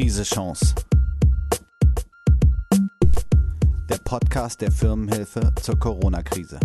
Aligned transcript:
Krise 0.00 0.22
Chance. 0.22 0.74
Der 3.90 3.98
Podcast 3.98 4.62
der 4.62 4.72
Firmenhilfe 4.72 5.52
zur 5.60 5.78
Corona-Krise. 5.78 6.58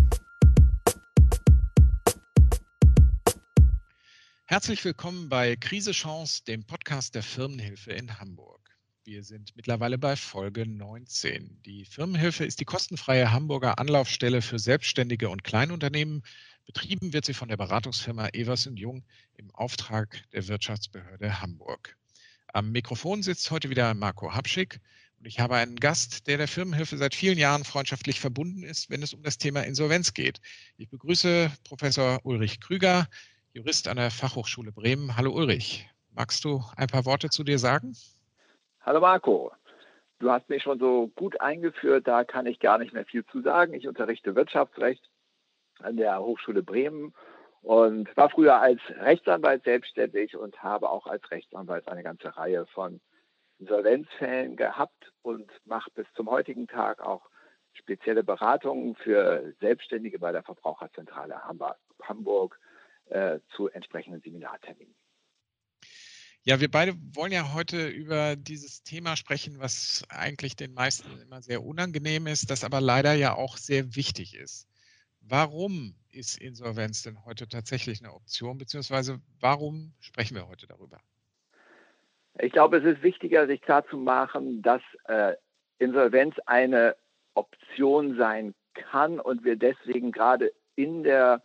Herzlich 4.45 4.85
willkommen 4.85 5.27
bei 5.27 5.57
Krise 5.57 5.91
Chance, 5.91 6.45
dem 6.45 6.65
Podcast 6.65 7.13
der 7.13 7.23
Firmenhilfe 7.23 7.91
in 7.91 8.21
Hamburg. 8.21 8.61
Wir 9.03 9.21
sind 9.21 9.53
mittlerweile 9.57 9.97
bei 9.97 10.15
Folge 10.15 10.65
19. 10.65 11.61
Die 11.65 11.83
Firmenhilfe 11.83 12.45
ist 12.45 12.61
die 12.61 12.65
kostenfreie 12.65 13.33
Hamburger 13.33 13.79
Anlaufstelle 13.79 14.41
für 14.41 14.59
Selbstständige 14.59 15.27
und 15.27 15.43
Kleinunternehmen. 15.43 16.23
Betrieben 16.65 17.11
wird 17.11 17.25
sie 17.25 17.33
von 17.33 17.49
der 17.49 17.57
Beratungsfirma 17.57 18.29
Evers 18.29 18.69
Jung 18.75 19.03
im 19.33 19.53
Auftrag 19.53 20.23
der 20.31 20.47
Wirtschaftsbehörde 20.47 21.41
Hamburg. 21.41 21.97
Am 22.55 22.71
Mikrofon 22.71 23.21
sitzt 23.21 23.51
heute 23.51 23.69
wieder 23.69 23.93
Marco 23.95 24.33
Habschick 24.33 24.79
und 25.19 25.25
ich 25.25 25.41
habe 25.41 25.55
einen 25.55 25.75
Gast, 25.75 26.25
der 26.25 26.37
der 26.37 26.47
Firmenhilfe 26.47 26.95
seit 26.95 27.13
vielen 27.13 27.37
Jahren 27.37 27.65
freundschaftlich 27.65 28.21
verbunden 28.21 28.63
ist, 28.63 28.89
wenn 28.89 29.03
es 29.03 29.13
um 29.13 29.21
das 29.23 29.37
Thema 29.37 29.65
Insolvenz 29.65 30.13
geht. 30.13 30.39
Ich 30.77 30.89
begrüße 30.89 31.51
Professor 31.67 32.21
Ulrich 32.23 32.61
Krüger, 32.61 33.07
Jurist 33.51 33.89
an 33.89 33.97
der 33.97 34.09
Fachhochschule 34.09 34.71
Bremen. 34.71 35.17
Hallo 35.17 35.33
Ulrich, 35.33 35.85
magst 36.13 36.45
du 36.45 36.63
ein 36.77 36.87
paar 36.87 37.03
Worte 37.03 37.29
zu 37.29 37.43
dir 37.43 37.59
sagen? 37.59 37.93
Hallo 38.79 39.01
Marco. 39.01 39.51
Du 40.19 40.31
hast 40.31 40.47
mich 40.47 40.63
schon 40.63 40.79
so 40.79 41.11
gut 41.13 41.41
eingeführt, 41.41 42.07
da 42.07 42.23
kann 42.23 42.45
ich 42.45 42.61
gar 42.61 42.77
nicht 42.77 42.93
mehr 42.93 43.03
viel 43.03 43.25
zu 43.25 43.41
sagen. 43.41 43.73
Ich 43.73 43.85
unterrichte 43.85 44.33
Wirtschaftsrecht 44.33 45.03
an 45.79 45.97
der 45.97 46.21
Hochschule 46.21 46.63
Bremen 46.63 47.13
und 47.65 48.15
war 48.15 48.29
früher 48.29 48.61
als 48.61 48.79
Rechtsanwalt 48.99 49.63
selbstständig 49.63 50.35
und 50.35 50.61
habe 50.61 50.87
auch 50.87 51.07
als 51.07 51.31
Rechtsanwalt 51.31 51.87
eine 51.87 52.03
ganze 52.03 52.37
Reihe 52.37 52.67
von 52.67 53.01
Insolvenzfällen 53.57 54.55
gehabt 54.55 55.11
und 55.23 55.49
mache 55.65 55.89
bis 55.95 56.05
zum 56.15 56.29
heutigen 56.29 56.67
Tag 56.67 57.01
auch 57.01 57.27
spezielle 57.73 58.23
Beratungen 58.23 58.95
für 58.95 59.55
Selbstständige 59.61 60.19
bei 60.19 60.31
der 60.31 60.43
Verbraucherzentrale 60.43 61.41
Hamburg 62.03 62.59
äh, 63.07 63.39
zu 63.55 63.67
entsprechenden 63.69 64.21
Seminarterminen. 64.21 64.93
Ja, 66.43 66.59
wir 66.59 66.69
beide 66.69 66.93
wollen 67.15 67.31
ja 67.31 67.55
heute 67.55 67.87
über 67.87 68.35
dieses 68.35 68.83
Thema 68.83 69.15
sprechen, 69.15 69.57
was 69.57 70.03
eigentlich 70.09 70.55
den 70.55 70.75
meisten 70.75 71.19
immer 71.19 71.41
sehr 71.41 71.63
unangenehm 71.63 72.27
ist, 72.27 72.51
das 72.51 72.63
aber 72.63 72.79
leider 72.79 73.13
ja 73.13 73.33
auch 73.33 73.57
sehr 73.57 73.95
wichtig 73.95 74.35
ist. 74.35 74.67
Warum 75.21 75.95
ist 76.15 76.41
Insolvenz 76.41 77.03
denn 77.03 77.23
heute 77.25 77.47
tatsächlich 77.47 78.03
eine 78.03 78.13
Option, 78.13 78.57
beziehungsweise 78.57 79.19
warum 79.39 79.93
sprechen 79.99 80.35
wir 80.35 80.47
heute 80.47 80.67
darüber? 80.67 80.99
Ich 82.39 82.51
glaube, 82.51 82.77
es 82.77 82.83
ist 82.83 83.03
wichtiger, 83.03 83.47
sich 83.47 83.61
klarzumachen, 83.61 84.61
dass 84.61 84.81
äh, 85.05 85.33
Insolvenz 85.77 86.35
eine 86.45 86.95
Option 87.33 88.17
sein 88.17 88.53
kann 88.73 89.19
und 89.19 89.43
wir 89.43 89.55
deswegen 89.55 90.11
gerade 90.11 90.51
in 90.75 91.03
der 91.03 91.41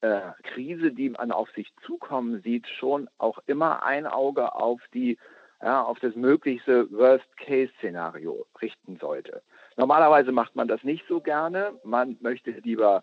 äh, 0.00 0.20
Krise, 0.42 0.92
die 0.92 1.10
man 1.10 1.32
auf 1.32 1.50
sich 1.52 1.72
zukommen 1.84 2.42
sieht, 2.42 2.68
schon 2.68 3.08
auch 3.18 3.38
immer 3.46 3.82
ein 3.82 4.06
Auge 4.06 4.54
auf 4.54 4.80
die 4.92 5.18
ja, 5.62 5.82
auf 5.82 5.98
das 6.00 6.14
möglichste 6.14 6.90
Worst-Case-Szenario 6.92 8.46
richten 8.60 8.98
sollte. 8.98 9.42
Normalerweise 9.76 10.30
macht 10.30 10.54
man 10.56 10.68
das 10.68 10.82
nicht 10.84 11.04
so 11.08 11.20
gerne. 11.20 11.72
Man 11.84 12.18
möchte 12.20 12.50
lieber 12.50 13.02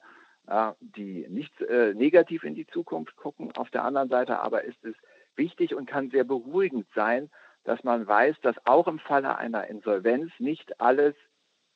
die 0.79 1.25
nicht 1.29 1.61
äh, 1.61 1.93
negativ 1.93 2.43
in 2.43 2.55
die 2.55 2.67
Zukunft 2.67 3.15
gucken. 3.15 3.51
Auf 3.55 3.69
der 3.69 3.83
anderen 3.83 4.09
Seite 4.09 4.39
aber 4.39 4.63
ist 4.63 4.83
es 4.83 4.95
wichtig 5.35 5.75
und 5.75 5.85
kann 5.85 6.09
sehr 6.09 6.23
beruhigend 6.23 6.87
sein, 6.93 7.29
dass 7.63 7.83
man 7.83 8.07
weiß, 8.07 8.35
dass 8.41 8.55
auch 8.65 8.87
im 8.87 8.99
Falle 8.99 9.37
einer 9.37 9.67
Insolvenz 9.67 10.31
nicht 10.39 10.79
alles 10.81 11.15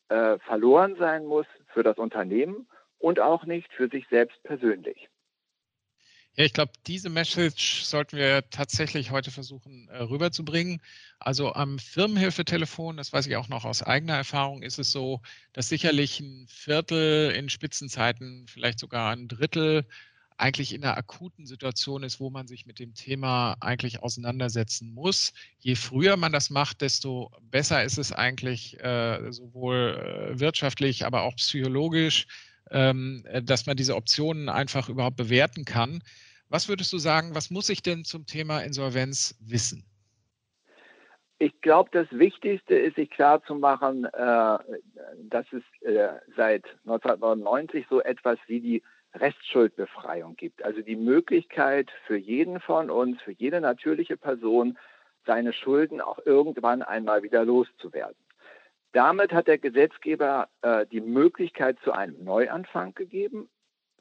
äh, 0.10 0.38
verloren 0.40 0.96
sein 0.98 1.26
muss 1.26 1.48
für 1.68 1.84
das 1.84 1.98
Unternehmen 1.98 2.68
und 2.98 3.20
auch 3.20 3.46
nicht 3.46 3.72
für 3.74 3.88
sich 3.88 4.08
selbst 4.10 4.42
persönlich. 4.44 5.10
Ja, 6.38 6.44
ich 6.44 6.52
glaube, 6.54 6.74
diese 6.86 7.10
Message 7.10 7.84
sollten 7.84 8.18
wir 8.18 8.50
tatsächlich 8.50 9.12
heute 9.12 9.32
versuchen 9.32 9.88
äh, 9.88 10.00
rüberzubringen. 10.04 10.82
Also 11.18 11.54
am 11.54 11.80
Firmenhilfetelefon, 11.80 12.98
das 12.98 13.14
weiß 13.14 13.28
ich 13.28 13.38
auch 13.38 13.48
noch 13.48 13.64
aus 13.64 13.82
eigener 13.82 14.16
Erfahrung, 14.16 14.62
ist 14.62 14.78
es 14.78 14.92
so, 14.92 15.22
dass 15.54 15.70
sicherlich 15.70 16.20
ein 16.20 16.46
Viertel 16.50 17.32
in 17.32 17.48
Spitzenzeiten, 17.50 18.48
vielleicht 18.50 18.80
sogar 18.80 19.14
ein 19.16 19.30
Drittel 19.30 19.88
eigentlich 20.38 20.74
in 20.74 20.84
einer 20.84 20.98
akuten 20.98 21.46
Situation 21.46 22.04
ist, 22.04 22.20
wo 22.20 22.30
man 22.30 22.48
sich 22.48 22.66
mit 22.66 22.80
dem 22.80 22.94
Thema 22.94 23.56
eigentlich 23.62 24.04
auseinandersetzen 24.04 24.94
muss. 24.94 25.32
Je 25.60 25.76
früher 25.76 26.18
man 26.18 26.34
das 26.34 26.50
macht, 26.50 26.82
desto 26.82 27.32
besser 27.44 27.84
ist 27.86 27.98
es 27.98 28.12
eigentlich 28.12 28.78
äh, 28.82 29.32
sowohl 29.32 30.34
äh, 30.36 30.40
wirtschaftlich, 30.40 31.06
aber 31.06 31.22
auch 31.24 31.36
psychologisch, 31.38 32.28
dass 32.70 33.66
man 33.68 33.78
diese 33.78 33.96
Optionen 33.96 34.50
einfach 34.50 34.90
überhaupt 34.90 35.18
bewerten 35.18 35.66
kann. 35.66 36.02
Was 36.50 36.70
würdest 36.70 36.94
du 36.94 36.98
sagen, 36.98 37.36
was 37.36 37.50
muss 37.50 37.70
ich 37.70 37.82
denn 37.82 38.04
zum 38.04 38.26
Thema 38.26 38.62
Insolvenz 38.62 39.36
wissen? 39.40 39.86
Ich 41.38 41.60
glaube, 41.62 41.90
das 41.92 42.08
Wichtigste 42.12 42.76
ist, 42.76 42.96
sich 42.96 43.10
klarzumachen, 43.10 44.06
äh, 44.06 44.58
dass 45.24 45.46
es 45.52 45.64
äh, 45.82 46.14
seit 46.38 46.64
1999 46.86 47.86
so 47.90 48.02
etwas 48.02 48.38
wie 48.48 48.62
die 48.62 48.84
Restschuldbefreiung 49.14 50.36
gibt. 50.38 50.64
Also 50.64 50.82
die 50.82 50.96
Möglichkeit 50.96 51.92
für 52.08 52.16
jeden 52.16 52.60
von 52.62 52.90
uns, 52.90 53.22
für 53.22 53.34
jede 53.34 53.60
natürliche 53.60 54.16
Person, 54.16 54.78
seine 55.26 55.52
Schulden 55.52 56.00
auch 56.00 56.20
irgendwann 56.26 56.82
einmal 56.82 57.24
wieder 57.24 57.44
loszuwerden. 57.44 58.16
Damit 58.96 59.34
hat 59.34 59.48
der 59.48 59.58
Gesetzgeber 59.58 60.48
äh, 60.62 60.86
die 60.86 61.02
Möglichkeit 61.02 61.78
zu 61.84 61.92
einem 61.92 62.24
Neuanfang 62.24 62.94
gegeben, 62.94 63.50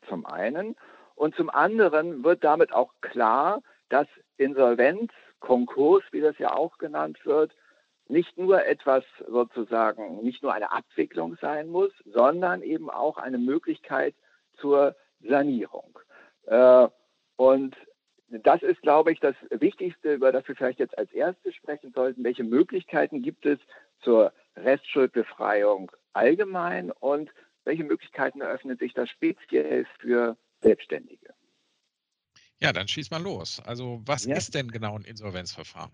zum 0.08 0.24
einen. 0.24 0.76
Und 1.16 1.34
zum 1.34 1.50
anderen 1.50 2.22
wird 2.22 2.44
damit 2.44 2.72
auch 2.72 2.92
klar, 3.00 3.60
dass 3.88 4.06
Insolvenz, 4.36 5.10
Konkurs, 5.40 6.04
wie 6.12 6.20
das 6.20 6.38
ja 6.38 6.54
auch 6.54 6.78
genannt 6.78 7.18
wird, 7.24 7.56
nicht 8.06 8.38
nur 8.38 8.64
etwas 8.64 9.02
sozusagen, 9.28 10.22
nicht 10.22 10.44
nur 10.44 10.54
eine 10.54 10.70
Abwicklung 10.70 11.36
sein 11.40 11.70
muss, 11.70 11.90
sondern 12.04 12.62
eben 12.62 12.88
auch 12.88 13.16
eine 13.16 13.38
Möglichkeit 13.38 14.14
zur 14.58 14.94
Sanierung. 15.18 15.98
Äh, 16.46 16.86
und 17.34 17.74
das 18.28 18.62
ist, 18.62 18.80
glaube 18.82 19.10
ich, 19.10 19.18
das 19.18 19.34
Wichtigste, 19.50 20.14
über 20.14 20.30
das 20.30 20.46
wir 20.46 20.54
vielleicht 20.54 20.78
jetzt 20.78 20.96
als 20.96 21.12
erstes 21.12 21.52
sprechen 21.56 21.92
sollten. 21.92 22.22
Welche 22.22 22.44
Möglichkeiten 22.44 23.22
gibt 23.22 23.44
es 23.44 23.58
zur 24.04 24.32
Restschuldbefreiung 24.56 25.90
allgemein 26.12 26.90
und 26.92 27.30
welche 27.64 27.84
Möglichkeiten 27.84 28.40
eröffnen 28.40 28.76
sich 28.76 28.94
da 28.94 29.06
speziell 29.06 29.86
für 29.98 30.36
Selbstständige. 30.60 31.34
Ja, 32.60 32.72
dann 32.72 32.88
schieß 32.88 33.10
mal 33.10 33.22
los. 33.22 33.60
Also 33.64 34.00
was 34.06 34.24
ja. 34.26 34.36
ist 34.36 34.54
denn 34.54 34.70
genau 34.70 34.96
ein 34.96 35.04
Insolvenzverfahren? 35.04 35.92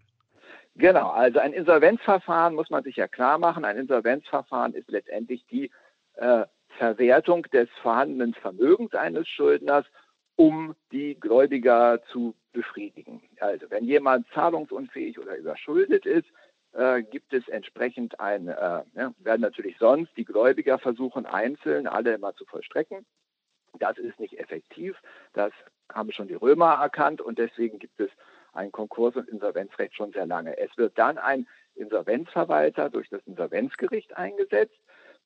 Genau, 0.76 1.10
also 1.10 1.40
ein 1.40 1.52
Insolvenzverfahren 1.52 2.54
muss 2.54 2.70
man 2.70 2.84
sich 2.84 2.96
ja 2.96 3.08
klar 3.08 3.38
machen. 3.38 3.64
Ein 3.64 3.76
Insolvenzverfahren 3.76 4.74
ist 4.74 4.90
letztendlich 4.90 5.44
die 5.46 5.70
äh, 6.14 6.44
Verwertung 6.78 7.42
des 7.52 7.68
vorhandenen 7.82 8.34
Vermögens 8.34 8.94
eines 8.94 9.28
Schuldners, 9.28 9.84
um 10.36 10.74
die 10.92 11.18
Gläubiger 11.18 12.00
zu 12.12 12.34
befriedigen. 12.52 13.22
Also 13.40 13.66
wenn 13.70 13.84
jemand 13.84 14.26
zahlungsunfähig 14.32 15.18
oder 15.18 15.36
überschuldet 15.36 16.06
ist, 16.06 16.28
äh, 16.72 17.02
gibt 17.02 17.32
es 17.32 17.46
entsprechend 17.48 18.20
ein, 18.20 18.48
äh, 18.48 18.82
ja, 18.94 19.12
werden 19.18 19.40
natürlich 19.40 19.76
sonst 19.78 20.16
die 20.16 20.24
Gläubiger 20.24 20.78
versuchen, 20.78 21.26
einzeln 21.26 21.86
alle 21.86 22.14
immer 22.14 22.34
zu 22.34 22.44
vollstrecken. 22.46 23.04
Das 23.78 23.98
ist 23.98 24.18
nicht 24.18 24.38
effektiv. 24.38 24.96
Das 25.32 25.52
haben 25.92 26.12
schon 26.12 26.28
die 26.28 26.34
Römer 26.34 26.74
erkannt 26.74 27.20
und 27.20 27.38
deswegen 27.38 27.78
gibt 27.78 28.00
es 28.00 28.10
ein 28.52 28.72
Konkurs- 28.72 29.16
und 29.16 29.28
Insolvenzrecht 29.28 29.94
schon 29.94 30.12
sehr 30.12 30.26
lange. 30.26 30.58
Es 30.58 30.76
wird 30.76 30.98
dann 30.98 31.18
ein 31.18 31.46
Insolvenzverwalter 31.74 32.90
durch 32.90 33.08
das 33.08 33.22
Insolvenzgericht 33.26 34.16
eingesetzt, 34.16 34.78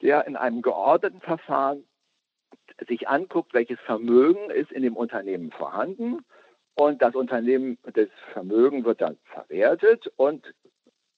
der 0.03 0.27
in 0.27 0.37
einem 0.37 0.63
geordneten 0.63 1.21
Verfahren 1.21 1.85
sich 2.89 3.09
anguckt, 3.09 3.55
welches 3.55 3.81
Vermögen 3.81 4.51
ist 4.51 4.73
in 4.73 4.83
dem 4.83 4.97
Unternehmen 4.97 5.51
vorhanden 5.53 6.25
und 6.75 7.03
das 7.03 7.15
Unternehmen, 7.15 7.79
das 7.83 8.09
Vermögen 8.33 8.85
wird 8.85 9.01
dann 9.01 9.17
verwertet 9.25 10.11
und 10.17 10.55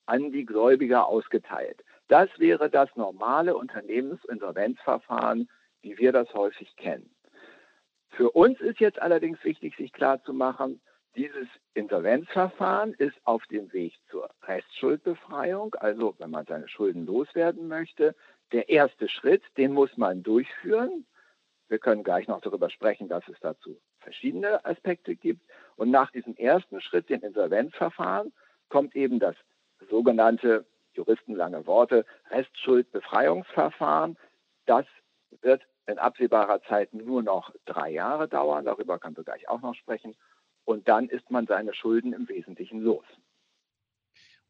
an 0.06 0.32
die 0.32 0.44
Gläubiger 0.44 1.06
ausgeteilt. 1.06 1.84
Das 2.08 2.28
wäre 2.38 2.70
das 2.70 2.88
normale 2.96 3.56
Unternehmensinsolvenzverfahren, 3.56 5.48
wie 5.82 5.98
wir 5.98 6.12
das 6.12 6.32
häufig 6.34 6.74
kennen. 6.76 7.10
Für 8.10 8.30
uns 8.30 8.60
ist 8.60 8.80
jetzt 8.80 9.00
allerdings 9.02 9.42
wichtig, 9.44 9.76
sich 9.76 9.92
klarzumachen, 9.92 10.80
dieses 11.16 11.48
Insolvenzverfahren 11.72 12.92
ist 12.92 13.16
auf 13.24 13.42
dem 13.46 13.72
Weg 13.72 13.94
zur 14.10 14.28
Restschuldbefreiung, 14.42 15.74
also 15.76 16.14
wenn 16.18 16.30
man 16.30 16.44
seine 16.44 16.68
Schulden 16.68 17.06
loswerden 17.06 17.68
möchte. 17.68 18.14
Der 18.52 18.68
erste 18.68 19.08
Schritt, 19.08 19.42
den 19.56 19.72
muss 19.72 19.96
man 19.96 20.22
durchführen. 20.22 21.06
Wir 21.68 21.78
können 21.78 22.04
gleich 22.04 22.28
noch 22.28 22.42
darüber 22.42 22.68
sprechen, 22.68 23.08
dass 23.08 23.26
es 23.28 23.40
dazu 23.40 23.80
verschiedene 24.00 24.62
Aspekte 24.66 25.16
gibt. 25.16 25.40
Und 25.76 25.90
nach 25.90 26.10
diesem 26.12 26.36
ersten 26.36 26.82
Schritt, 26.82 27.08
dem 27.08 27.22
Insolvenzverfahren, 27.22 28.32
kommt 28.68 28.94
eben 28.94 29.18
das 29.18 29.36
sogenannte 29.90 30.66
juristenlange 30.94 31.66
Worte 31.66 32.04
Restschuldbefreiungsverfahren. 32.30 34.16
Das 34.66 34.86
wird 35.42 35.62
in 35.86 35.98
absehbarer 35.98 36.62
Zeit 36.62 36.92
nur 36.94 37.22
noch 37.22 37.52
drei 37.64 37.90
Jahre 37.90 38.28
dauern. 38.28 38.64
Darüber 38.64 38.98
können 38.98 39.16
wir 39.16 39.24
gleich 39.24 39.48
auch 39.48 39.60
noch 39.60 39.74
sprechen. 39.74 40.16
Und 40.64 40.88
dann 40.88 41.08
ist 41.08 41.30
man 41.30 41.46
seine 41.46 41.74
Schulden 41.74 42.12
im 42.12 42.28
Wesentlichen 42.28 42.80
los. 42.80 43.04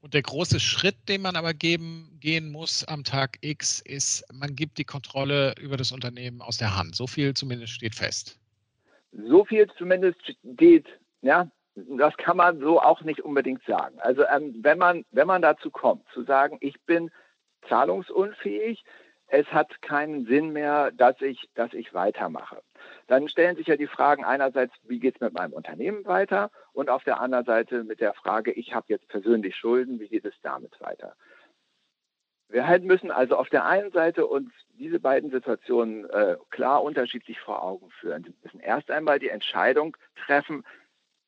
Und 0.00 0.14
der 0.14 0.23
große 0.23 0.61
Schritt, 0.61 0.96
den 1.08 1.23
man 1.23 1.37
aber 1.37 1.52
geben, 1.52 2.17
gehen 2.20 2.50
muss 2.50 2.84
am 2.84 3.02
Tag 3.02 3.38
X, 3.40 3.81
ist, 3.81 4.25
man 4.32 4.55
gibt 4.55 4.78
die 4.78 4.84
Kontrolle 4.84 5.55
über 5.61 5.76
das 5.76 5.93
Unternehmen 5.93 6.40
aus 6.40 6.58
der 6.58 6.76
Hand. 6.76 6.94
So 6.94 7.06
viel 7.06 7.34
zumindest 7.34 7.73
steht 7.73 7.94
fest. 7.94 8.38
So 9.12 9.44
viel 9.44 9.67
zumindest 9.76 10.19
steht, 10.55 10.87
ja, 11.23 11.50
das 11.76 12.17
kann 12.17 12.37
man 12.37 12.61
so 12.61 12.81
auch 12.81 13.02
nicht 13.02 13.20
unbedingt 13.20 13.62
sagen. 13.64 13.99
Also 14.00 14.25
ähm, 14.25 14.56
wenn 14.62 14.78
man 14.78 15.05
wenn 15.11 15.26
man 15.26 15.43
dazu 15.43 15.70
kommt, 15.70 16.08
zu 16.12 16.23
sagen, 16.23 16.56
ich 16.61 16.81
bin 16.87 17.11
zahlungsunfähig, 17.69 18.84
es 19.28 19.46
hat 19.49 19.82
keinen 19.82 20.25
Sinn 20.26 20.52
mehr, 20.52 20.93
dass 20.93 21.20
ich, 21.20 21.49
dass 21.55 21.73
ich 21.73 21.93
weitermache. 21.93 22.62
Dann 23.08 23.28
stellen 23.28 23.56
sich 23.56 23.67
ja 23.67 23.76
die 23.76 23.88
Fragen 23.88 24.25
einerseits, 24.25 24.73
wie 24.84 25.00
geht 25.00 25.17
es 25.17 25.20
mit 25.20 25.34
meinem 25.34 25.52
Unternehmen 25.52 26.05
weiter 26.06 26.50
und 26.73 26.88
auf 26.90 27.02
der 27.05 27.20
anderen 27.20 27.44
Seite 27.44 27.82
mit 27.82 28.00
der 28.00 28.14
Frage, 28.14 28.52
ich 28.52 28.75
habe 28.75 28.87
jetzt 28.88 29.08
persönlich 29.08 29.56
Schulden, 29.56 29.99
wie 29.99 30.08
geht 30.08 30.25
es 30.25 30.34
damit 30.43 30.81
weiter? 30.81 31.14
Wir 32.49 32.69
halt 32.69 32.84
müssen 32.84 33.11
also 33.11 33.37
auf 33.37 33.49
der 33.49 33.64
einen 33.64 33.90
Seite 33.90 34.26
uns 34.26 34.52
diese 34.78 35.00
beiden 35.00 35.31
Situationen 35.31 36.08
äh, 36.11 36.37
klar 36.50 36.84
unterschiedlich 36.84 37.40
vor 37.40 37.64
Augen 37.64 37.90
führen. 37.90 38.25
Wir 38.25 38.34
müssen 38.44 38.61
erst 38.61 38.88
einmal 38.93 39.19
die 39.19 39.31
Entscheidung 39.31 39.96
treffen, 40.25 40.64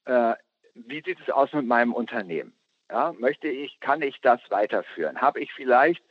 äh, 0.09 0.35
wie 0.75 1.03
sieht 1.05 1.21
es 1.21 1.31
aus 1.31 1.53
mit 1.53 1.67
meinem 1.67 1.93
Unternehmen? 1.93 2.55
Ja, 2.91 3.13
möchte 3.19 3.49
ich, 3.49 3.79
kann 3.81 4.01
ich 4.01 4.21
das 4.23 4.41
weiterführen? 4.49 5.21
Habe 5.21 5.41
ich 5.41 5.53
vielleicht 5.53 6.03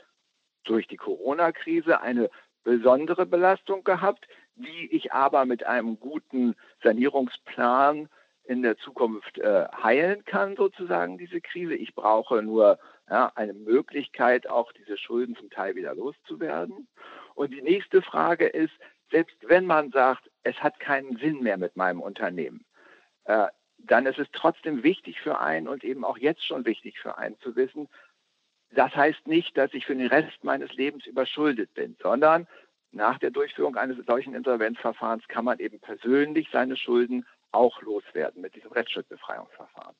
durch 0.63 0.87
die 0.87 0.97
Corona-Krise 0.97 2.01
eine 2.01 2.29
besondere 2.63 3.25
Belastung 3.25 3.83
gehabt, 3.83 4.27
die 4.55 4.87
ich 4.91 5.13
aber 5.13 5.45
mit 5.45 5.65
einem 5.65 5.99
guten 5.99 6.55
Sanierungsplan 6.83 8.09
in 8.43 8.61
der 8.61 8.77
Zukunft 8.77 9.37
äh, 9.39 9.65
heilen 9.81 10.23
kann, 10.25 10.55
sozusagen 10.55 11.17
diese 11.17 11.41
Krise. 11.41 11.75
Ich 11.75 11.95
brauche 11.95 12.41
nur 12.43 12.77
ja, 13.09 13.31
eine 13.35 13.53
Möglichkeit, 13.53 14.49
auch 14.49 14.71
diese 14.73 14.97
Schulden 14.97 15.35
zum 15.35 15.49
Teil 15.49 15.75
wieder 15.75 15.95
loszuwerden. 15.95 16.87
Und 17.35 17.53
die 17.53 17.61
nächste 17.61 18.01
Frage 18.01 18.47
ist, 18.47 18.73
selbst 19.11 19.37
wenn 19.47 19.65
man 19.65 19.91
sagt, 19.91 20.29
es 20.43 20.55
hat 20.57 20.79
keinen 20.79 21.17
Sinn 21.17 21.41
mehr 21.41 21.57
mit 21.57 21.75
meinem 21.75 22.01
Unternehmen, 22.01 22.65
äh, 23.25 23.47
dann 23.77 24.05
ist 24.05 24.19
es 24.19 24.27
trotzdem 24.31 24.83
wichtig 24.83 25.19
für 25.21 25.39
einen 25.39 25.67
und 25.67 25.83
eben 25.83 26.03
auch 26.03 26.17
jetzt 26.17 26.45
schon 26.45 26.65
wichtig 26.65 26.99
für 26.99 27.17
einen 27.17 27.39
zu 27.39 27.55
wissen, 27.55 27.87
das 28.71 28.93
heißt 28.95 29.27
nicht, 29.27 29.57
dass 29.57 29.73
ich 29.73 29.85
für 29.85 29.95
den 29.95 30.07
Rest 30.07 30.43
meines 30.43 30.73
Lebens 30.73 31.05
überschuldet 31.05 31.73
bin, 31.73 31.95
sondern 32.01 32.47
nach 32.91 33.17
der 33.19 33.31
Durchführung 33.31 33.75
eines 33.77 33.97
solchen 34.05 34.33
Insolvenzverfahrens 34.33 35.27
kann 35.27 35.45
man 35.45 35.59
eben 35.59 35.79
persönlich 35.79 36.47
seine 36.51 36.75
Schulden 36.75 37.25
auch 37.51 37.81
loswerden 37.81 38.41
mit 38.41 38.55
diesem 38.55 38.71
Rechtsschuldbefreiungsverfahren. 38.71 39.95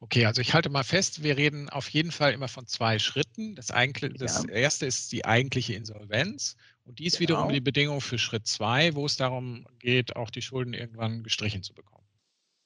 Okay, 0.00 0.26
also 0.26 0.42
ich 0.42 0.52
halte 0.52 0.68
mal 0.68 0.84
fest, 0.84 1.22
wir 1.22 1.38
reden 1.38 1.70
auf 1.70 1.88
jeden 1.88 2.12
Fall 2.12 2.32
immer 2.32 2.48
von 2.48 2.66
zwei 2.66 2.98
Schritten. 2.98 3.54
Das, 3.54 3.68
das 3.68 4.44
ja. 4.44 4.52
erste 4.52 4.86
ist 4.86 5.10
die 5.10 5.24
eigentliche 5.24 5.72
Insolvenz 5.72 6.56
und 6.84 6.98
dies 6.98 7.14
genau. 7.14 7.20
wiederum 7.20 7.52
die 7.52 7.62
Bedingung 7.62 8.00
für 8.02 8.18
Schritt 8.18 8.46
zwei, 8.46 8.94
wo 8.94 9.06
es 9.06 9.16
darum 9.16 9.66
geht, 9.78 10.14
auch 10.14 10.30
die 10.30 10.42
Schulden 10.42 10.74
irgendwann 10.74 11.22
gestrichen 11.22 11.62
zu 11.62 11.72
bekommen. 11.72 11.95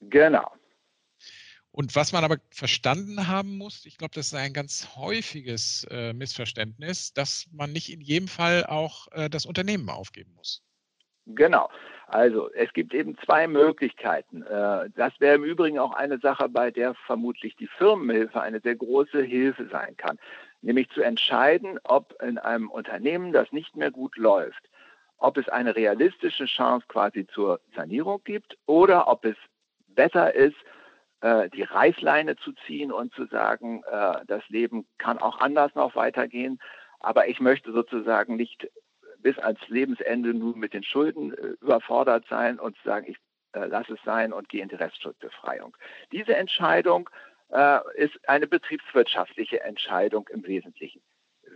Genau. 0.01 0.51
Und 1.73 1.95
was 1.95 2.13
man 2.13 2.25
aber 2.25 2.39
verstanden 2.51 3.29
haben 3.29 3.57
muss, 3.57 3.87
ich 3.87 3.97
glaube, 3.97 4.13
das 4.15 4.27
ist 4.27 4.35
ein 4.35 4.53
ganz 4.53 4.97
häufiges 4.97 5.87
äh, 5.91 6.13
Missverständnis, 6.13 7.13
dass 7.13 7.47
man 7.53 7.73
nicht 7.73 7.93
in 7.93 8.01
jedem 8.01 8.27
Fall 8.27 8.67
auch 8.67 9.07
äh, 9.13 9.31
das 9.31 9.47
Unternehmen 9.47 9.89
aufgeben 9.89 10.33
muss. 10.35 10.63
Genau. 11.27 11.71
Also 12.09 12.51
es 12.55 12.73
gibt 12.73 12.93
eben 12.93 13.17
zwei 13.25 13.47
Möglichkeiten. 13.47 14.43
Äh, 14.43 14.91
das 14.97 15.13
wäre 15.21 15.37
im 15.37 15.45
Übrigen 15.45 15.79
auch 15.79 15.93
eine 15.93 16.19
Sache, 16.19 16.49
bei 16.49 16.73
der 16.73 16.95
vermutlich 17.07 17.55
die 17.55 17.69
Firmenhilfe 17.69 18.41
eine 18.41 18.61
sehr 18.61 18.75
große 18.75 19.23
Hilfe 19.23 19.69
sein 19.71 19.97
kann. 19.97 20.19
Nämlich 20.61 20.91
zu 20.91 21.03
entscheiden, 21.03 21.79
ob 21.85 22.21
in 22.21 22.37
einem 22.39 22.69
Unternehmen, 22.69 23.33
das 23.33 23.53
nicht 23.53 23.77
mehr 23.77 23.93
gut 23.93 24.17
läuft, 24.17 24.69
ob 25.19 25.37
es 25.37 25.49
eine 25.49 25.77
realistische 25.77 26.47
Chance 26.47 26.87
quasi 26.89 27.29
zur 27.29 27.61
Sanierung 27.77 28.23
gibt 28.25 28.59
oder 28.67 29.07
ob 29.07 29.25
es 29.25 29.37
besser 29.95 30.35
ist, 30.35 30.57
äh, 31.21 31.51
die 31.51 31.63
Reißleine 31.63 32.37
zu 32.37 32.53
ziehen 32.67 32.91
und 32.91 33.13
zu 33.13 33.27
sagen, 33.27 33.83
äh, 33.91 34.25
das 34.27 34.43
Leben 34.49 34.87
kann 34.97 35.19
auch 35.19 35.41
anders 35.41 35.75
noch 35.75 35.95
weitergehen. 35.95 36.59
Aber 36.99 37.29
ich 37.29 37.41
möchte 37.41 37.73
sozusagen 37.73 38.37
nicht 38.37 38.71
bis 39.19 39.39
ans 39.39 39.61
Lebensende 39.69 40.33
nur 40.33 40.57
mit 40.57 40.73
den 40.73 40.83
Schulden 40.83 41.35
äh, 41.35 41.49
überfordert 41.61 42.25
sein 42.31 42.59
und 42.59 42.77
sagen, 42.85 43.07
ich 43.09 43.19
lasse 43.53 43.95
es 43.95 44.01
sein 44.05 44.33
und 44.33 44.49
gehe 44.49 44.63
in 44.63 44.69
die 44.69 44.77
Restschuldbefreiung. 44.77 45.77
Diese 46.13 46.37
Entscheidung 46.37 47.11
ist 47.95 48.17
eine 48.29 48.47
betriebswirtschaftliche 48.47 49.61
Entscheidung 49.65 50.29
im 50.29 50.47
Wesentlichen. 50.47 51.03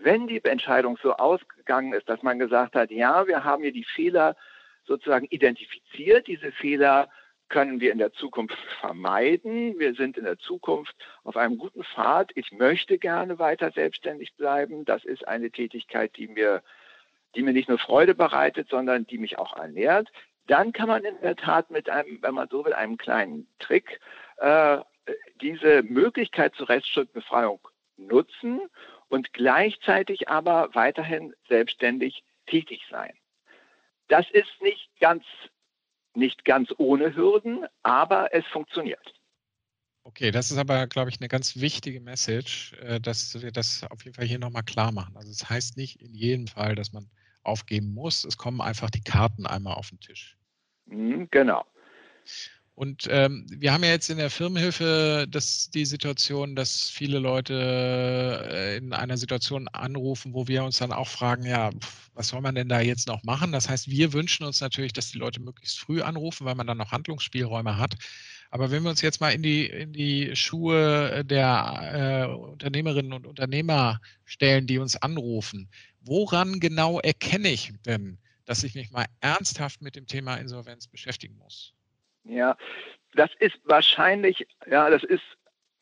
Wenn 0.02 0.26
die 0.26 0.44
Entscheidung 0.44 0.98
so 1.00 1.12
ausgegangen 1.12 1.92
ist, 1.92 2.08
dass 2.08 2.20
man 2.25 2.40
gesagt 2.40 2.75
hat, 2.75 2.90
ja, 2.90 3.28
wir 3.28 3.44
haben 3.44 3.62
hier 3.62 3.70
die 3.70 3.84
Fehler 3.84 4.34
sozusagen 4.82 5.26
identifiziert, 5.26 6.26
diese 6.26 6.50
Fehler 6.50 7.08
können 7.49 7.81
wir 7.81 7.93
in 7.93 7.99
der 7.99 8.12
Zukunft 8.12 8.58
vermeiden. 8.81 9.79
Wir 9.79 9.94
sind 9.94 10.17
in 10.17 10.25
der 10.25 10.38
Zukunft 10.38 10.94
auf 11.23 11.37
einem 11.37 11.58
guten 11.58 11.85
Pfad. 11.85 12.32
Ich 12.35 12.52
möchte 12.52 12.99
gerne 12.99 13.38
weiter 13.38 13.70
selbstständig 13.70 14.35
bleiben. 14.37 14.85
Das 14.85 15.05
ist 15.05 15.26
eine 15.26 15.50
Tätigkeit, 15.50 16.17
die 16.17 16.29
mir, 16.29 16.62
die 17.35 17.43
mir 17.43 17.52
nicht 17.52 17.69
nur 17.69 17.79
Freude 17.79 18.14
bereitet, 18.14 18.69
sondern 18.69 19.06
die 19.06 19.19
mich 19.19 19.38
auch 19.38 19.56
ernährt. 19.56 20.11
Dann 20.46 20.73
kann 20.73 20.88
man 20.88 21.05
in 21.05 21.20
der 21.23 21.37
Tat 21.37 21.70
mit 21.70 21.88
einem, 21.88 22.23
wenn 22.23 22.35
man 22.35 22.49
so 22.49 22.64
will, 22.64 22.73
einem 22.73 22.99
kleinen 22.99 23.47
Trick 23.58 24.00
äh, 24.38 24.79
diese 25.40 25.82
Möglichkeit 25.82 26.55
zur 26.55 26.69
Restschuldbefreiung 26.69 27.61
nutzen 27.97 28.61
und 29.08 29.32
gleichzeitig 29.32 30.29
aber 30.29 30.70
weiterhin 30.75 31.35
selbstständig 31.49 32.25
tätig 32.47 32.82
sein. 32.90 33.12
Das 34.08 34.31
ist 34.31 34.61
nicht 34.61 34.90
ganz 35.00 35.25
nicht 36.16 36.44
ganz 36.44 36.73
ohne 36.78 37.14
Hürden, 37.14 37.66
aber 37.83 38.35
es 38.35 38.47
funktioniert. 38.47 39.14
Okay, 40.06 40.30
das 40.30 40.50
ist 40.50 40.59
aber, 40.59 40.87
glaube 40.87 41.09
ich, 41.09 41.18
eine 41.18 41.28
ganz 41.28 41.56
wichtige 41.56 42.00
Message, 42.00 42.75
äh, 42.75 43.00
dass 43.00 43.40
wir 43.40 43.52
das 43.52 43.85
auf 43.90 44.04
jeden 44.04 44.14
Fall 44.14 44.26
hier 44.26 44.38
nochmal 44.38 44.62
klar 44.62 44.92
machen. 44.92 45.16
Also 45.16 45.30
es 45.30 45.38
das 45.38 45.50
heißt 45.50 45.76
nicht 45.78 46.00
in 46.02 46.14
jedem 46.14 46.47
Fall, 46.47 46.75
dass 46.75 46.92
man 46.92 47.09
aufgeben 47.42 47.94
muss. 47.94 48.25
Es 48.25 48.37
kommen 48.37 48.61
einfach 48.61 48.90
die 48.90 49.02
Karten 49.02 49.47
einmal 49.47 49.75
auf 49.75 49.88
den 49.88 50.00
Tisch. 50.00 50.37
Mhm, 50.87 51.28
genau. 51.30 51.64
Und 52.76 53.07
ähm, 53.09 53.47
wir 53.49 53.73
haben 53.73 53.85
ja 53.85 53.90
jetzt 53.90 54.11
in 54.11 54.19
der 54.19 54.31
Firmenhilfe 54.31 55.26
das, 55.31 55.71
die 55.71 55.85
Situation, 55.85 56.57
dass 56.57 56.90
viele 56.90 57.21
Leute 57.21 57.54
äh, 58.50 58.76
in 58.78 58.93
einer 58.93 59.16
Situation 59.16 59.69
anrufen, 59.69 60.35
wo 60.35 60.49
wir 60.49 60.64
uns 60.64 60.78
dann 60.78 60.90
auch 60.90 61.07
fragen, 61.07 61.47
ja, 61.47 61.71
was 62.14 62.28
soll 62.28 62.40
man 62.40 62.57
denn 62.57 62.69
da 62.69 62.81
jetzt 62.81 63.07
noch 63.07 63.23
machen? 63.23 63.52
Das 63.52 63.69
heißt, 63.69 63.88
wir 63.88 64.12
wünschen 64.12 64.45
uns 64.45 64.61
natürlich, 64.61 64.93
dass 64.93 65.12
die 65.12 65.19
Leute 65.19 65.40
möglichst 65.40 65.78
früh 65.78 66.02
anrufen, 66.02 66.47
weil 66.47 66.57
man 66.57 66.66
dann 66.66 66.78
noch 66.78 66.90
Handlungsspielräume 66.90 67.78
hat. 67.78 67.95
Aber 68.50 68.73
wenn 68.73 68.83
wir 68.83 68.90
uns 68.90 69.02
jetzt 69.02 69.21
mal 69.21 69.31
in 69.31 69.43
die, 69.43 69.66
in 69.66 69.93
die 69.93 70.35
Schuhe 70.35 71.25
der 71.25 72.26
äh, 72.28 72.35
Unternehmerinnen 72.35 73.12
und 73.12 73.26
Unternehmer 73.26 74.00
stellen, 74.25 74.66
die 74.66 74.78
uns 74.78 74.97
anrufen, 74.97 75.69
woran 76.00 76.59
genau 76.59 76.99
erkenne 76.99 77.50
ich 77.50 77.73
denn, 77.87 78.19
dass 78.47 78.64
ich 78.64 78.75
mich 78.75 78.90
mal 78.90 79.07
ernsthaft 79.21 79.81
mit 79.81 79.95
dem 79.95 80.07
Thema 80.09 80.37
Insolvenz 80.37 80.88
beschäftigen 80.88 81.37
muss? 81.37 81.73
Ja, 82.25 82.57
das 83.14 83.31
ist 83.38 83.59
wahrscheinlich, 83.64 84.47
ja, 84.66 84.90
das 84.90 85.04
ist 85.04 85.23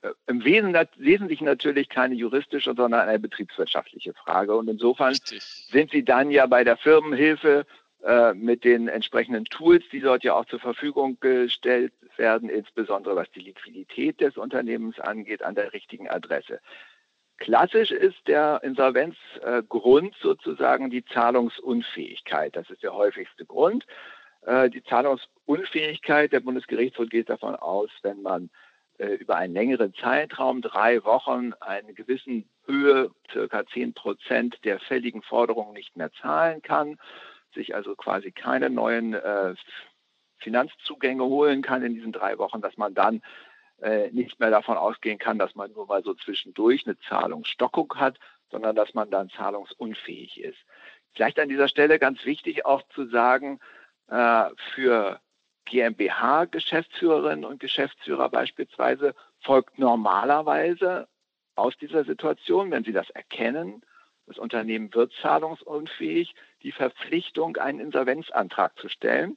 äh, 0.02 0.10
im 0.26 0.44
Wesentlichen 0.44 1.46
natürlich 1.46 1.88
keine 1.88 2.14
juristische, 2.14 2.74
sondern 2.74 3.08
eine 3.08 3.18
betriebswirtschaftliche 3.18 4.12
Frage. 4.14 4.54
Und 4.56 4.68
insofern 4.68 5.10
Richtig. 5.10 5.42
sind 5.42 5.90
Sie 5.90 6.04
dann 6.04 6.30
ja 6.30 6.46
bei 6.46 6.64
der 6.64 6.76
Firmenhilfe 6.76 7.64
äh, 8.04 8.34
mit 8.34 8.64
den 8.64 8.88
entsprechenden 8.88 9.44
Tools, 9.44 9.84
die 9.92 10.00
dort 10.00 10.24
ja 10.24 10.34
auch 10.34 10.46
zur 10.46 10.58
Verfügung 10.58 11.18
gestellt 11.20 11.92
werden, 12.16 12.48
insbesondere 12.48 13.14
was 13.14 13.30
die 13.30 13.40
Liquidität 13.40 14.20
des 14.20 14.36
Unternehmens 14.36 14.98
angeht, 14.98 15.42
an 15.42 15.54
der 15.54 15.72
richtigen 15.72 16.08
Adresse. 16.08 16.60
Klassisch 17.38 17.90
ist 17.90 18.28
der 18.28 18.60
Insolvenzgrund 18.62 20.14
sozusagen 20.20 20.90
die 20.90 21.04
Zahlungsunfähigkeit. 21.04 22.54
Das 22.54 22.70
ist 22.70 22.82
der 22.82 22.94
häufigste 22.94 23.44
Grund. 23.44 23.86
Äh, 24.46 24.70
die 24.70 24.82
Zahlungsunfähigkeit 24.82 26.32
der 26.32 26.40
Bundesgerichtshof 26.40 27.08
geht 27.08 27.30
davon 27.30 27.54
aus, 27.54 27.90
wenn 28.02 28.22
man 28.22 28.50
äh, 28.98 29.14
über 29.14 29.36
einen 29.36 29.54
längeren 29.54 29.94
Zeitraum, 29.94 30.62
drei 30.62 31.04
Wochen, 31.04 31.52
eine 31.60 31.94
gewissen 31.94 32.48
Höhe, 32.66 33.10
circa 33.30 33.64
10 33.66 33.94
Prozent 33.94 34.58
der 34.64 34.80
fälligen 34.80 35.22
Forderungen 35.22 35.74
nicht 35.74 35.96
mehr 35.96 36.12
zahlen 36.20 36.62
kann, 36.62 36.98
sich 37.54 37.74
also 37.74 37.94
quasi 37.94 38.32
keine 38.32 38.70
neuen 38.70 39.14
äh, 39.14 39.54
Finanzzugänge 40.38 41.24
holen 41.24 41.62
kann 41.62 41.84
in 41.84 41.94
diesen 41.94 42.12
drei 42.12 42.38
Wochen, 42.38 42.60
dass 42.60 42.76
man 42.76 42.94
dann 42.94 43.22
nicht 44.12 44.38
mehr 44.38 44.50
davon 44.50 44.76
ausgehen 44.76 45.18
kann, 45.18 45.40
dass 45.40 45.56
man 45.56 45.72
nur 45.72 45.86
mal 45.86 46.04
so 46.04 46.14
zwischendurch 46.14 46.86
eine 46.86 46.96
Zahlungsstockung 47.00 47.92
hat, 47.96 48.16
sondern 48.48 48.76
dass 48.76 48.94
man 48.94 49.10
dann 49.10 49.28
zahlungsunfähig 49.30 50.38
ist. 50.40 50.58
Vielleicht 51.14 51.40
an 51.40 51.48
dieser 51.48 51.66
Stelle 51.66 51.98
ganz 51.98 52.24
wichtig 52.24 52.64
auch 52.64 52.82
zu 52.94 53.08
sagen, 53.08 53.58
äh, 54.08 54.50
für 54.74 55.20
GmbH-Geschäftsführerinnen 55.66 57.44
und 57.44 57.60
Geschäftsführer 57.60 58.28
beispielsweise 58.28 59.14
folgt 59.40 59.78
normalerweise 59.78 61.08
aus 61.54 61.76
dieser 61.76 62.04
Situation, 62.04 62.70
wenn 62.70 62.84
sie 62.84 62.92
das 62.92 63.10
erkennen, 63.10 63.82
das 64.26 64.38
Unternehmen 64.38 64.92
wird 64.94 65.12
zahlungsunfähig, 65.20 66.34
die 66.62 66.72
Verpflichtung, 66.72 67.56
einen 67.56 67.80
Insolvenzantrag 67.80 68.78
zu 68.78 68.88
stellen. 68.88 69.36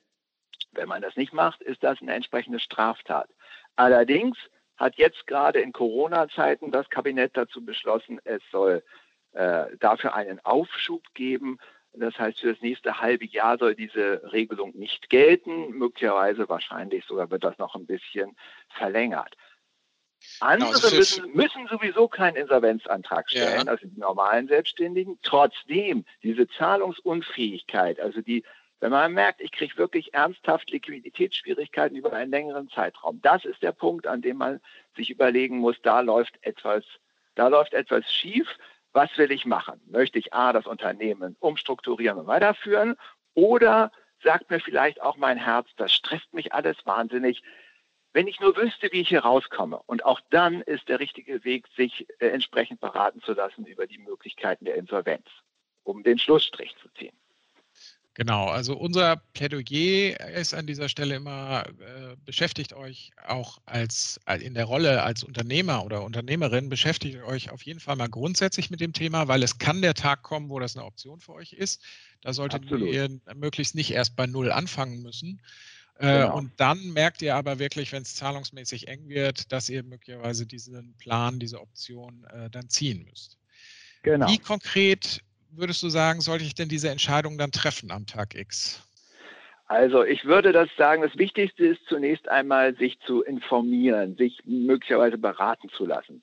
Wenn 0.71 0.87
man 0.87 1.01
das 1.01 1.15
nicht 1.15 1.33
macht, 1.33 1.61
ist 1.61 1.83
das 1.83 2.01
eine 2.01 2.13
entsprechende 2.13 2.59
Straftat. 2.59 3.29
Allerdings 3.75 4.37
hat 4.77 4.95
jetzt 4.97 5.25
gerade 5.25 5.59
in 5.59 5.71
Corona-Zeiten 5.71 6.71
das 6.71 6.89
Kabinett 6.89 7.35
dazu 7.35 7.63
beschlossen, 7.63 8.19
es 8.25 8.41
soll 8.51 8.83
äh, 9.31 9.65
dafür 9.79 10.15
einen 10.15 10.39
Aufschub 10.45 11.03
geben. 11.13 11.59
Das 11.99 12.17
heißt, 12.17 12.39
für 12.39 12.53
das 12.53 12.61
nächste 12.61 12.99
halbe 12.99 13.25
Jahr 13.25 13.57
soll 13.57 13.75
diese 13.75 14.21
Regelung 14.31 14.75
nicht 14.75 15.09
gelten. 15.09 15.71
Möglicherweise, 15.71 16.49
wahrscheinlich 16.49 17.05
sogar 17.05 17.29
wird 17.31 17.43
das 17.43 17.57
noch 17.57 17.75
ein 17.75 17.85
bisschen 17.85 18.35
verlängert. 18.69 19.35
Andere 20.39 20.71
genau, 20.71 20.95
müssen, 20.95 21.31
müssen, 21.33 21.67
sowieso 21.67 22.07
keinen 22.07 22.35
Insolvenzantrag 22.35 23.29
stellen, 23.29 23.65
ja. 23.65 23.71
also 23.71 23.87
die 23.87 23.99
normalen 23.99 24.47
Selbstständigen. 24.47 25.19
Trotzdem, 25.21 26.05
diese 26.23 26.47
Zahlungsunfähigkeit, 26.47 27.99
also 27.99 28.21
die 28.21 28.43
wenn 28.81 28.91
man 28.91 29.13
merkt, 29.13 29.41
ich 29.41 29.51
kriege 29.51 29.77
wirklich 29.77 30.13
ernsthaft 30.13 30.69
Liquiditätsschwierigkeiten 30.69 31.97
über 31.97 32.13
einen 32.13 32.29
längeren 32.31 32.69
Zeitraum, 32.69 33.21
das 33.21 33.45
ist 33.45 33.63
der 33.63 33.71
Punkt, 33.71 34.05
an 34.05 34.21
dem 34.21 34.37
man 34.37 34.59
sich 34.95 35.09
überlegen 35.09 35.59
muss, 35.59 35.77
da 35.81 36.01
läuft 36.01 36.37
etwas, 36.41 36.83
da 37.35 37.47
läuft 37.47 37.73
etwas 37.73 38.11
schief. 38.13 38.47
Was 38.95 39.17
will 39.17 39.29
ich 39.33 39.45
machen? 39.45 39.81
Möchte 39.87 40.17
ich 40.19 40.33
A, 40.33 40.53
das 40.53 40.65
Unternehmen 40.65 41.35
umstrukturieren 41.41 42.17
und 42.17 42.27
weiterführen? 42.27 42.95
Oder 43.33 43.91
sagt 44.23 44.49
mir 44.49 44.61
vielleicht 44.61 45.01
auch 45.01 45.17
mein 45.17 45.37
Herz, 45.37 45.67
das 45.75 45.91
stresst 45.91 46.33
mich 46.33 46.53
alles 46.53 46.77
wahnsinnig. 46.85 47.43
Wenn 48.13 48.25
ich 48.25 48.39
nur 48.39 48.55
wüsste, 48.55 48.89
wie 48.93 49.01
ich 49.01 49.09
hier 49.09 49.19
rauskomme. 49.19 49.81
Und 49.85 50.05
auch 50.05 50.21
dann 50.29 50.61
ist 50.61 50.87
der 50.87 51.01
richtige 51.01 51.43
Weg, 51.43 51.67
sich 51.75 52.07
äh, 52.19 52.29
entsprechend 52.29 52.79
beraten 52.79 53.19
zu 53.19 53.33
lassen 53.33 53.65
über 53.65 53.85
die 53.85 53.97
Möglichkeiten 53.97 54.63
der 54.63 54.75
Insolvenz, 54.75 55.27
um 55.83 56.01
den 56.01 56.17
Schlussstrich 56.17 56.73
zu 56.77 56.87
ziehen. 56.97 57.17
Genau, 58.17 58.47
also 58.47 58.77
unser 58.77 59.17
Plädoyer 59.33 60.17
ist 60.29 60.53
an 60.53 60.65
dieser 60.65 60.87
Stelle 60.87 61.15
immer, 61.15 61.65
äh, 61.67 62.15
beschäftigt 62.23 62.71
euch 62.71 63.11
auch 63.27 63.59
als 63.65 64.21
in 64.39 64.53
der 64.53 64.63
Rolle 64.63 65.03
als 65.03 65.25
Unternehmer 65.25 65.83
oder 65.83 66.01
Unternehmerin, 66.01 66.69
beschäftigt 66.69 67.21
euch 67.23 67.49
auf 67.49 67.63
jeden 67.63 67.81
Fall 67.81 67.97
mal 67.97 68.07
grundsätzlich 68.07 68.69
mit 68.69 68.79
dem 68.79 68.93
Thema, 68.93 69.27
weil 69.27 69.43
es 69.43 69.57
kann 69.57 69.81
der 69.81 69.95
Tag 69.95 70.23
kommen, 70.23 70.49
wo 70.49 70.59
das 70.59 70.77
eine 70.77 70.85
Option 70.85 71.19
für 71.19 71.33
euch 71.33 71.51
ist. 71.51 71.83
Da 72.21 72.31
solltet 72.31 72.63
Absolut. 72.63 72.93
ihr 72.93 73.09
möglichst 73.35 73.75
nicht 73.75 73.91
erst 73.91 74.15
bei 74.15 74.27
Null 74.27 74.49
anfangen 74.49 75.01
müssen. 75.01 75.41
Äh, 75.97 76.21
genau. 76.21 76.37
Und 76.37 76.53
dann 76.55 76.93
merkt 76.93 77.21
ihr 77.21 77.35
aber 77.35 77.59
wirklich, 77.59 77.91
wenn 77.91 78.03
es 78.03 78.15
zahlungsmäßig 78.15 78.87
eng 78.87 79.09
wird, 79.09 79.51
dass 79.51 79.67
ihr 79.67 79.83
möglicherweise 79.83 80.45
diesen 80.45 80.95
Plan, 80.99 81.37
diese 81.37 81.59
Option 81.59 82.23
äh, 82.31 82.49
dann 82.49 82.69
ziehen 82.69 83.05
müsst. 83.09 83.37
Genau. 84.03 84.29
Wie 84.29 84.37
konkret 84.37 85.21
würdest 85.57 85.81
du 85.83 85.89
sagen, 85.89 86.21
sollte 86.21 86.43
ich 86.43 86.55
denn 86.55 86.69
diese 86.69 86.89
Entscheidung 86.89 87.37
dann 87.37 87.51
treffen 87.51 87.91
am 87.91 88.05
Tag 88.05 88.35
X? 88.35 88.81
Also 89.67 90.03
ich 90.03 90.25
würde 90.25 90.51
das 90.51 90.69
sagen, 90.77 91.01
das 91.01 91.17
Wichtigste 91.17 91.65
ist 91.65 91.81
zunächst 91.87 92.29
einmal, 92.29 92.75
sich 92.75 92.99
zu 92.99 93.23
informieren, 93.23 94.15
sich 94.15 94.41
möglicherweise 94.45 95.17
beraten 95.17 95.69
zu 95.69 95.85
lassen. 95.85 96.21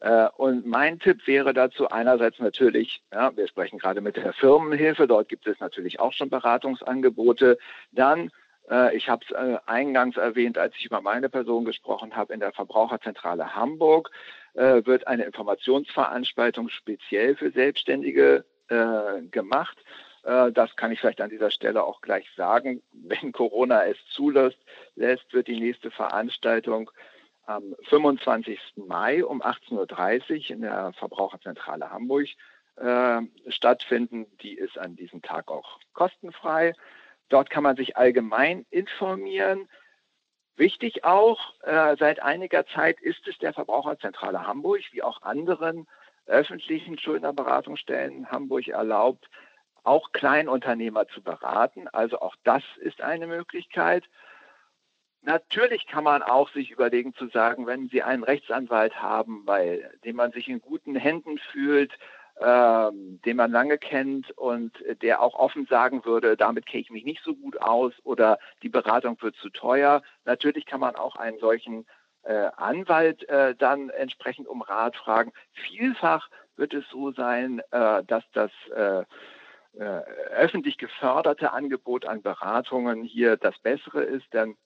Äh, 0.00 0.28
und 0.36 0.66
mein 0.66 0.98
Tipp 0.98 1.26
wäre 1.26 1.54
dazu 1.54 1.88
einerseits 1.88 2.38
natürlich, 2.38 3.02
ja, 3.12 3.34
wir 3.36 3.48
sprechen 3.48 3.78
gerade 3.78 4.00
mit 4.00 4.16
der 4.16 4.32
Firmenhilfe, 4.32 5.06
dort 5.06 5.28
gibt 5.28 5.46
es 5.46 5.58
natürlich 5.58 5.98
auch 6.00 6.12
schon 6.12 6.30
Beratungsangebote. 6.30 7.58
Dann, 7.92 8.30
äh, 8.70 8.94
ich 8.96 9.08
habe 9.08 9.24
es 9.24 9.34
äh, 9.34 9.58
eingangs 9.66 10.16
erwähnt, 10.16 10.58
als 10.58 10.76
ich 10.76 10.84
über 10.84 11.00
meine 11.00 11.28
Person 11.28 11.64
gesprochen 11.64 12.14
habe, 12.14 12.34
in 12.34 12.40
der 12.40 12.52
Verbraucherzentrale 12.52 13.54
Hamburg 13.54 14.10
wird 14.58 15.06
eine 15.06 15.24
Informationsveranstaltung 15.24 16.70
speziell 16.70 17.36
für 17.36 17.50
Selbstständige 17.50 18.46
äh, 18.68 19.22
gemacht. 19.30 19.76
Äh, 20.24 20.52
das 20.52 20.74
kann 20.76 20.92
ich 20.92 21.00
vielleicht 21.00 21.20
an 21.20 21.30
dieser 21.30 21.50
Stelle 21.50 21.84
auch 21.84 22.00
gleich 22.00 22.28
sagen. 22.36 22.82
Wenn 22.92 23.32
Corona 23.32 23.84
es 23.86 23.96
zulässt, 24.10 24.58
lässt, 24.94 25.32
wird 25.32 25.48
die 25.48 25.60
nächste 25.60 25.90
Veranstaltung 25.90 26.90
am 27.46 27.76
25. 27.88 28.58
Mai 28.76 29.24
um 29.24 29.40
18.30 29.40 29.70
Uhr 30.32 30.50
in 30.50 30.60
der 30.62 30.92
Verbraucherzentrale 30.94 31.90
Hamburg 31.90 32.28
äh, 32.76 33.20
stattfinden. 33.48 34.26
Die 34.42 34.54
ist 34.54 34.78
an 34.78 34.96
diesem 34.96 35.22
Tag 35.22 35.48
auch 35.48 35.78
kostenfrei. 35.92 36.74
Dort 37.28 37.50
kann 37.50 37.62
man 37.62 37.76
sich 37.76 37.96
allgemein 37.96 38.66
informieren. 38.70 39.68
Wichtig 40.56 41.04
auch, 41.04 41.54
äh, 41.62 41.96
seit 41.98 42.20
einiger 42.20 42.66
Zeit 42.66 43.00
ist 43.00 43.28
es 43.28 43.36
der 43.38 43.52
Verbraucherzentrale 43.52 44.46
Hamburg, 44.46 44.82
wie 44.92 45.02
auch 45.02 45.22
anderen 45.22 45.86
öffentlichen 46.26 46.98
Schuldnerberatungsstellen 46.98 48.18
in 48.18 48.30
Hamburg 48.30 48.68
erlaubt, 48.68 49.28
auch 49.84 50.12
Kleinunternehmer 50.12 51.06
zu 51.08 51.22
beraten. 51.22 51.88
Also 51.88 52.20
auch 52.20 52.34
das 52.44 52.62
ist 52.80 53.00
eine 53.00 53.26
Möglichkeit. 53.26 54.04
Natürlich 55.22 55.86
kann 55.86 56.04
man 56.04 56.22
auch 56.22 56.50
sich 56.52 56.70
überlegen 56.70 57.14
zu 57.14 57.28
sagen, 57.28 57.66
wenn 57.66 57.88
Sie 57.88 58.02
einen 58.02 58.22
Rechtsanwalt 58.22 59.00
haben, 59.02 59.44
bei 59.44 59.88
dem 60.04 60.16
man 60.16 60.32
sich 60.32 60.48
in 60.48 60.60
guten 60.60 60.94
Händen 60.94 61.38
fühlt, 61.38 61.92
ähm, 62.40 63.20
den 63.24 63.36
man 63.36 63.50
lange 63.50 63.78
kennt 63.78 64.30
und 64.32 64.72
der 65.02 65.22
auch 65.22 65.34
offen 65.34 65.66
sagen 65.66 66.04
würde, 66.04 66.36
damit 66.36 66.66
kenne 66.66 66.82
ich 66.82 66.90
mich 66.90 67.04
nicht 67.04 67.22
so 67.24 67.34
gut 67.34 67.60
aus 67.60 67.92
oder 68.04 68.38
die 68.62 68.68
Beratung 68.68 69.20
wird 69.20 69.36
zu 69.36 69.48
teuer. 69.50 70.02
Natürlich 70.24 70.66
kann 70.66 70.80
man 70.80 70.96
auch 70.96 71.16
einen 71.16 71.38
solchen 71.38 71.86
äh, 72.26 72.50
Anwalt 72.56 73.28
äh, 73.28 73.54
dann 73.54 73.90
entsprechend 73.90 74.48
um 74.48 74.62
Rat 74.62 74.96
fragen. 74.96 75.32
Vielfach 75.52 76.28
wird 76.56 76.74
es 76.74 76.84
so 76.90 77.12
sein, 77.12 77.60
äh, 77.70 78.02
dass 78.04 78.24
das 78.32 78.50
äh, 78.74 79.04
äh, 79.78 80.02
öffentlich 80.30 80.78
geförderte 80.78 81.52
Angebot 81.52 82.04
an 82.06 82.22
Beratungen 82.22 83.04
hier 83.04 83.36
das 83.36 83.58
Bessere 83.58 84.02
ist, 84.02 84.32
denn 84.32 84.56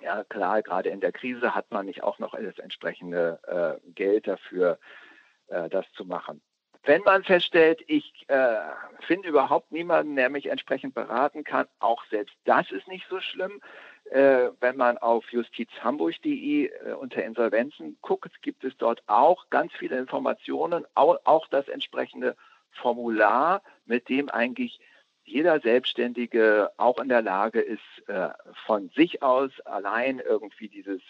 ja 0.00 0.24
klar, 0.24 0.62
gerade 0.62 0.90
in 0.90 1.00
der 1.00 1.12
Krise 1.12 1.54
hat 1.54 1.70
man 1.70 1.86
nicht 1.86 2.02
auch 2.02 2.18
noch 2.18 2.34
das 2.38 2.58
entsprechende 2.58 3.40
äh, 3.82 3.90
Geld 3.92 4.26
dafür, 4.28 4.78
das 5.70 5.90
zu 5.92 6.04
machen. 6.04 6.42
Wenn 6.84 7.02
man 7.02 7.24
feststellt, 7.24 7.82
ich 7.86 8.24
äh, 8.28 8.56
finde 9.06 9.28
überhaupt 9.28 9.72
niemanden, 9.72 10.16
der 10.16 10.30
mich 10.30 10.46
entsprechend 10.46 10.94
beraten 10.94 11.44
kann, 11.44 11.66
auch 11.80 12.04
selbst 12.06 12.34
das 12.44 12.70
ist 12.70 12.88
nicht 12.88 13.06
so 13.08 13.20
schlimm. 13.20 13.60
Äh, 14.10 14.52
wenn 14.60 14.76
man 14.76 14.96
auf 14.96 15.30
justizhamburg.de 15.30 16.66
äh, 16.66 16.92
unter 16.94 17.22
Insolvenzen 17.24 17.98
guckt, 18.00 18.40
gibt 18.40 18.64
es 18.64 18.74
dort 18.78 19.02
auch 19.06 19.50
ganz 19.50 19.72
viele 19.72 19.98
Informationen, 19.98 20.86
auch, 20.94 21.18
auch 21.24 21.46
das 21.48 21.68
entsprechende 21.68 22.34
Formular, 22.70 23.62
mit 23.84 24.08
dem 24.08 24.30
eigentlich 24.30 24.80
jeder 25.24 25.60
Selbstständige 25.60 26.70
auch 26.78 26.98
in 27.00 27.10
der 27.10 27.20
Lage 27.20 27.60
ist, 27.60 27.82
äh, 28.06 28.30
von 28.64 28.88
sich 28.90 29.22
aus 29.22 29.50
allein 29.66 30.20
irgendwie 30.20 30.68
dieses 30.68 31.02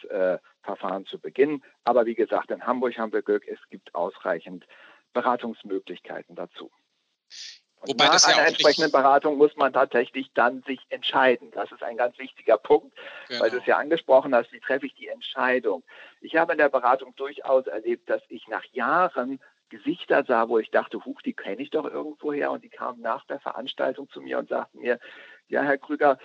Verfahren 0.63 1.07
zu 1.07 1.21
beginnen. 1.21 1.63
Aber 1.85 2.05
wie 2.05 2.17
gesagt, 2.17 2.51
in 2.51 2.67
Hamburg 2.67 2.99
haben 2.99 3.13
wir 3.13 3.23
Glück, 3.23 3.47
es 3.47 3.61
gibt 3.71 3.95
ausreichend 3.95 4.67
Beratungsmöglichkeiten 5.13 6.35
dazu. 6.35 6.71
Wobei 7.83 8.07
nach 8.07 8.21
ja 8.29 8.37
einer 8.37 8.49
entsprechenden 8.49 8.91
Beratung 8.91 9.39
muss 9.39 9.57
man 9.57 9.73
tatsächlich 9.73 10.31
dann 10.35 10.63
sich 10.63 10.81
entscheiden. 10.91 11.51
Das 11.53 11.71
ist 11.71 11.83
ein 11.83 11.97
ganz 11.97 12.19
wichtiger 12.19 12.59
Punkt, 12.59 12.97
genau. 13.29 13.41
weil 13.41 13.51
du 13.51 13.59
es 13.59 13.67
ja 13.67 13.77
angesprochen 13.77 14.35
hast, 14.35 14.53
wie 14.53 14.61
treffe 14.61 14.87
ich 14.87 14.95
die 14.95 15.09
Entscheidung. 15.09 15.85
Ich 16.21 16.37
habe 16.37 16.53
in 16.53 16.59
der 16.59 16.69
Beratung 16.69 17.15
durchaus 17.17 17.67
erlebt, 17.67 18.11
dass 18.11 18.23
ich 18.29 18.49
nach 18.49 18.65
Jahren 18.73 19.41
Gesichter 19.69 20.25
sah, 20.25 20.49
wo 20.49 20.59
ich 20.59 20.71
dachte, 20.71 21.05
huch, 21.05 21.23
die 21.23 21.35
kenne 21.35 21.63
ich 21.63 21.71
doch 21.71 21.85
irgendwoher. 21.85 22.51
Und 22.51 22.65
die 22.65 22.69
kamen 22.69 23.01
nach 23.01 23.25
der 23.27 23.41
Veranstaltung 23.41 24.09
zu 24.11 24.21
mir 24.21 24.39
und 24.39 24.49
sagten 24.49 24.81
mir, 24.81 24.99
ja, 25.49 25.63
Herr 25.63 25.79
Krüger, 25.79 26.19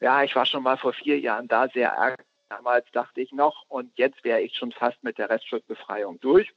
ja, 0.00 0.22
ich 0.22 0.34
war 0.34 0.46
schon 0.46 0.62
mal 0.62 0.76
vor 0.76 0.92
vier 0.92 1.18
Jahren 1.18 1.48
da, 1.48 1.68
sehr 1.68 1.90
ärgerlich. 1.90 2.26
Damals 2.48 2.90
dachte 2.90 3.20
ich 3.20 3.30
noch 3.30 3.64
und 3.68 3.96
jetzt 3.96 4.24
wäre 4.24 4.40
ich 4.40 4.56
schon 4.56 4.72
fast 4.72 5.02
mit 5.04 5.18
der 5.18 5.30
Restschuldbefreiung 5.30 6.18
durch. 6.18 6.52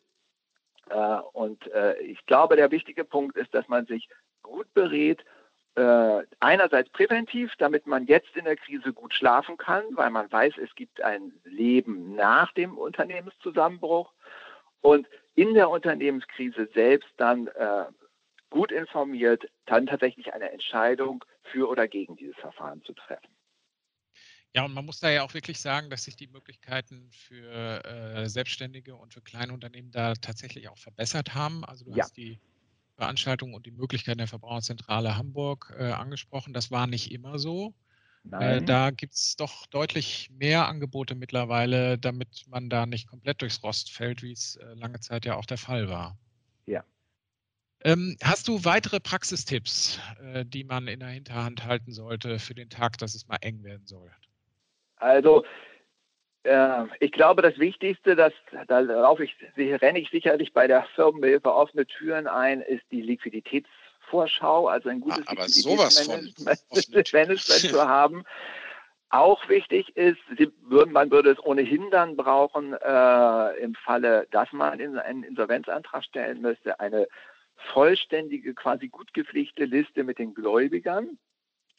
Äh, 0.89 1.17
und 1.33 1.67
äh, 1.71 2.00
ich 2.00 2.25
glaube, 2.25 2.55
der 2.55 2.71
wichtige 2.71 3.03
Punkt 3.03 3.38
ist, 3.38 3.53
dass 3.53 3.67
man 3.67 3.85
sich 3.85 4.09
gut 4.43 4.71
berät, 4.73 5.23
äh, 5.75 6.23
einerseits 6.39 6.89
präventiv, 6.91 7.51
damit 7.57 7.88
man 7.88 8.05
jetzt 8.05 8.35
in 8.35 8.45
der 8.45 8.57
Krise 8.57 8.93
gut 8.93 9.13
schlafen 9.13 9.57
kann, 9.57 9.83
weil 9.91 10.12
man 10.12 10.31
weiß, 10.31 10.53
es 10.62 10.75
gibt 10.75 11.01
ein 11.01 11.33
Leben 11.43 12.15
nach 12.15 12.53
dem 12.53 12.77
Unternehmenszusammenbruch 12.77 14.13
und 14.81 15.07
in 15.35 15.55
der 15.55 15.69
Unternehmenskrise 15.69 16.69
selbst 16.75 17.09
dann 17.17 17.47
äh, 17.47 17.85
gut 18.51 18.71
informiert, 18.71 19.50
dann 19.65 19.88
tatsächlich 19.88 20.31
eine 20.31 20.51
Entscheidung 20.51 21.25
für 21.41 21.67
oder 21.67 21.88
gegen 21.88 22.15
dieses 22.15 22.35
Verfahren 22.35 22.83
zu 22.83 22.93
treffen. 22.93 23.33
Ja, 24.55 24.65
und 24.65 24.73
man 24.75 24.85
muss 24.85 25.00
da 25.00 25.09
ja 25.09 25.23
auch 25.23 25.33
wirklich 25.33 25.59
sagen, 25.59 25.89
dass 25.89 26.03
sich 26.03 26.15
die 26.15 26.27
Möglichkeiten 26.27 27.09
für 27.12 27.83
äh, 27.83 28.29
Selbstständige 28.29 28.95
und 28.95 29.12
für 29.12 29.21
Kleinunternehmen 29.21 29.91
da 29.91 30.13
tatsächlich 30.13 30.69
auch 30.69 30.77
verbessert 30.77 31.33
haben. 31.33 31.65
Also 31.65 31.85
du 31.85 31.91
ja. 31.91 32.03
hast 32.03 32.15
die 32.15 32.39
Veranstaltung 32.95 33.53
und 33.53 33.65
die 33.65 33.71
Möglichkeiten 33.71 34.19
der 34.19 34.27
Verbraucherzentrale 34.27 35.17
Hamburg 35.17 35.73
äh, 35.77 35.91
angesprochen. 35.91 36.53
Das 36.53 36.71
war 36.71 36.88
nicht 36.88 37.12
immer 37.12 37.39
so. 37.39 37.73
Äh, 38.31 38.62
da 38.62 38.89
gibt 38.89 39.13
es 39.13 39.35
doch 39.35 39.67
deutlich 39.67 40.29
mehr 40.31 40.67
Angebote 40.67 41.13
mittlerweile, 41.13 41.97
damit 41.97 42.45
man 42.47 42.69
da 42.69 42.85
nicht 42.85 43.07
komplett 43.07 43.41
durchs 43.41 43.62
Rost 43.63 43.91
fällt, 43.91 44.23
wie 44.23 44.31
es 44.31 44.55
äh, 44.55 44.73
lange 44.75 45.00
Zeit 45.00 45.25
ja 45.25 45.35
auch 45.35 45.45
der 45.45 45.57
Fall 45.57 45.89
war. 45.89 46.17
Ja. 46.65 46.83
Ähm, 47.83 48.17
hast 48.23 48.47
du 48.47 48.63
weitere 48.63 49.00
Praxistipps, 49.00 50.00
äh, 50.21 50.45
die 50.45 50.63
man 50.63 50.88
in 50.88 51.01
der 51.01 51.09
Hinterhand 51.09 51.65
halten 51.65 51.91
sollte 51.91 52.39
für 52.39 52.55
den 52.55 52.69
Tag, 52.69 52.97
dass 52.97 53.13
es 53.13 53.27
mal 53.27 53.38
eng 53.41 53.62
werden 53.63 53.85
soll? 53.85 54.09
Also 54.95 55.43
äh, 56.43 56.85
ich 57.00 57.12
glaube, 57.12 57.41
das 57.41 57.57
Wichtigste, 57.57 58.15
das, 58.15 58.33
darauf 58.67 59.19
ich, 59.19 59.35
renne 59.57 60.00
ich 60.00 60.09
sicherlich 60.09 60.53
bei 60.53 60.67
der 60.67 60.83
Firmenhilfe 60.95 61.53
offene 61.53 61.85
Türen 61.85 62.27
ein, 62.27 62.62
ist 62.62 62.83
die 62.91 63.01
Liquiditätsvorschau, 63.01 64.67
also 64.67 64.89
ein 64.89 65.00
gutes 65.00 65.25
ah, 65.27 65.33
Liquiditätsmanagement 65.33 67.62
zu 67.62 67.88
haben. 67.88 68.23
Auch 69.09 69.47
wichtig 69.47 69.95
ist, 69.95 70.19
man 70.88 71.12
würde 71.12 71.31
es 71.31 71.45
ohnehin 71.45 71.91
dann 71.91 72.17
brauchen, 72.17 72.73
äh, 72.73 73.57
im 73.59 73.75
Falle, 73.75 74.27
dass 74.31 74.51
man 74.51 74.81
einen 74.81 75.23
Insolvenzantrag 75.23 76.03
stellen 76.03 76.41
müsste, 76.41 76.79
eine 76.79 77.07
vollständige, 77.73 78.55
quasi 78.55 78.88
gut 78.88 79.13
gepflegte 79.13 79.65
Liste 79.65 80.03
mit 80.03 80.17
den 80.17 80.33
Gläubigern 80.33 81.19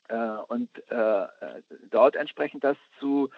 äh, 0.09 0.37
und 0.47 0.71
äh, 0.91 1.27
dort 1.91 2.17
entsprechend 2.17 2.63
das 2.63 2.77
zu 3.01 3.31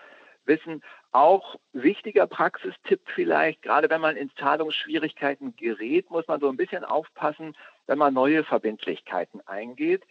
wissen. 0.47 0.83
Auch 1.13 1.57
wichtiger 1.73 2.27
Praxistipp 2.27 3.01
vielleicht, 3.07 3.63
gerade 3.63 3.91
wenn 3.91 4.01
man 4.01 4.17
in 4.17 4.31
Zahlungsschwierigkeiten 4.37 5.57
gerät, 5.57 6.11
muss 6.11 6.27
man 6.29 6.41
so 6.41 6.49
ein 6.49 6.57
bisschen 6.57 6.85
aufpassen, 6.85 7.57
wenn 7.87 7.99
man 7.99 8.15
neue 8.15 8.45
Verbindlichkeiten 8.45 9.41
eingeht. 9.47 10.05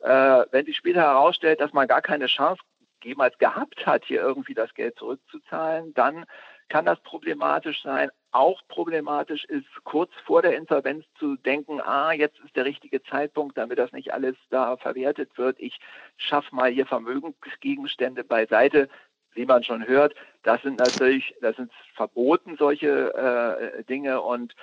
Äh, 0.00 0.44
wenn 0.50 0.66
sich 0.66 0.76
später 0.76 1.02
herausstellt, 1.02 1.60
dass 1.60 1.72
man 1.72 1.88
gar 1.88 2.02
keine 2.02 2.26
Chance 2.26 2.62
jemals 3.04 3.36
gehabt 3.38 3.86
hat, 3.86 4.04
hier 4.04 4.20
irgendwie 4.20 4.54
das 4.54 4.74
Geld 4.74 4.96
zurückzuzahlen, 4.98 5.94
dann 5.94 6.24
kann 6.68 6.86
das 6.86 7.00
problematisch 7.00 7.82
sein. 7.82 8.10
Auch 8.30 8.62
problematisch 8.68 9.44
ist, 9.44 9.66
kurz 9.84 10.10
vor 10.24 10.40
der 10.40 10.56
Insolvenz 10.56 11.04
zu 11.18 11.36
denken, 11.36 11.82
ah, 11.82 12.12
jetzt 12.12 12.38
ist 12.40 12.56
der 12.56 12.64
richtige 12.64 13.02
Zeitpunkt, 13.02 13.58
damit 13.58 13.78
das 13.78 13.92
nicht 13.92 14.14
alles 14.14 14.36
da 14.48 14.78
verwertet 14.78 15.36
wird. 15.36 15.60
Ich 15.60 15.78
schaffe 16.16 16.54
mal 16.54 16.70
hier 16.70 16.86
Vermögensgegenstände 16.86 18.24
beiseite. 18.24 18.88
Wie 19.34 19.46
man 19.46 19.64
schon 19.64 19.86
hört, 19.86 20.14
das 20.42 20.60
sind 20.62 20.78
natürlich, 20.78 21.34
das 21.40 21.56
sind 21.56 21.72
verboten, 21.94 22.56
solche 22.58 23.14
äh, 23.14 23.84
Dinge. 23.84 24.20
Und 24.20 24.54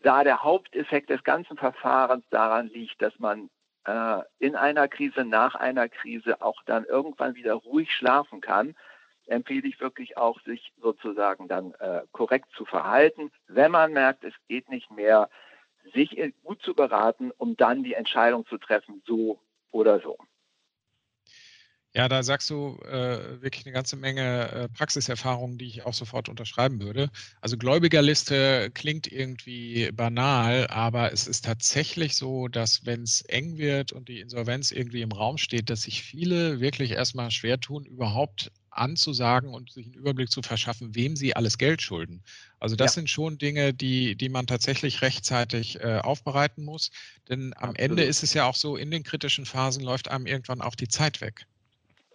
da 0.00 0.24
der 0.24 0.42
Haupteffekt 0.42 1.10
des 1.10 1.24
ganzen 1.24 1.56
Verfahrens 1.56 2.24
daran 2.30 2.68
liegt, 2.68 3.02
dass 3.02 3.18
man 3.18 3.50
äh, 3.84 4.22
in 4.38 4.54
einer 4.56 4.88
Krise, 4.88 5.24
nach 5.24 5.54
einer 5.54 5.88
Krise 5.88 6.40
auch 6.42 6.62
dann 6.66 6.84
irgendwann 6.84 7.34
wieder 7.34 7.54
ruhig 7.54 7.92
schlafen 7.92 8.40
kann, 8.40 8.76
empfehle 9.26 9.66
ich 9.66 9.80
wirklich 9.80 10.16
auch, 10.16 10.40
sich 10.42 10.72
sozusagen 10.80 11.48
dann 11.48 11.74
äh, 11.80 12.02
korrekt 12.12 12.48
zu 12.56 12.64
verhalten. 12.64 13.32
Wenn 13.48 13.72
man 13.72 13.92
merkt, 13.92 14.24
es 14.24 14.34
geht 14.48 14.68
nicht 14.68 14.90
mehr, 14.90 15.28
sich 15.94 16.16
gut 16.42 16.62
zu 16.62 16.74
beraten, 16.74 17.30
um 17.36 17.56
dann 17.56 17.82
die 17.82 17.94
Entscheidung 17.94 18.46
zu 18.46 18.58
treffen, 18.58 19.02
so 19.06 19.40
oder 19.70 20.00
so. 20.00 20.18
Ja, 21.96 22.10
da 22.10 22.22
sagst 22.22 22.50
du 22.50 22.78
äh, 22.82 23.40
wirklich 23.40 23.64
eine 23.64 23.72
ganze 23.72 23.96
Menge 23.96 24.50
äh, 24.52 24.68
Praxiserfahrungen, 24.68 25.56
die 25.56 25.64
ich 25.64 25.86
auch 25.86 25.94
sofort 25.94 26.28
unterschreiben 26.28 26.78
würde. 26.82 27.08
Also 27.40 27.56
Gläubigerliste 27.56 28.70
klingt 28.74 29.10
irgendwie 29.10 29.90
banal, 29.92 30.66
aber 30.66 31.14
es 31.14 31.26
ist 31.26 31.46
tatsächlich 31.46 32.14
so, 32.14 32.48
dass 32.48 32.84
wenn 32.84 33.04
es 33.04 33.22
eng 33.22 33.56
wird 33.56 33.92
und 33.92 34.10
die 34.10 34.20
Insolvenz 34.20 34.72
irgendwie 34.72 35.00
im 35.00 35.10
Raum 35.10 35.38
steht, 35.38 35.70
dass 35.70 35.84
sich 35.84 36.02
viele 36.02 36.60
wirklich 36.60 36.90
erstmal 36.90 37.30
schwer 37.30 37.58
tun, 37.60 37.86
überhaupt 37.86 38.52
anzusagen 38.68 39.54
und 39.54 39.72
sich 39.72 39.86
einen 39.86 39.94
Überblick 39.94 40.30
zu 40.30 40.42
verschaffen, 40.42 40.94
wem 40.94 41.16
sie 41.16 41.34
alles 41.34 41.56
Geld 41.56 41.80
schulden. 41.80 42.22
Also 42.60 42.76
das 42.76 42.92
ja. 42.92 43.00
sind 43.00 43.08
schon 43.08 43.38
Dinge, 43.38 43.72
die, 43.72 44.16
die 44.16 44.28
man 44.28 44.46
tatsächlich 44.46 45.00
rechtzeitig 45.00 45.80
äh, 45.80 46.00
aufbereiten 46.02 46.62
muss. 46.62 46.90
Denn 47.30 47.54
am 47.54 47.70
Absolut. 47.70 47.78
Ende 47.78 48.04
ist 48.04 48.22
es 48.22 48.34
ja 48.34 48.44
auch 48.44 48.54
so, 48.54 48.76
in 48.76 48.90
den 48.90 49.02
kritischen 49.02 49.46
Phasen 49.46 49.82
läuft 49.82 50.08
einem 50.08 50.26
irgendwann 50.26 50.60
auch 50.60 50.74
die 50.74 50.88
Zeit 50.88 51.22
weg. 51.22 51.46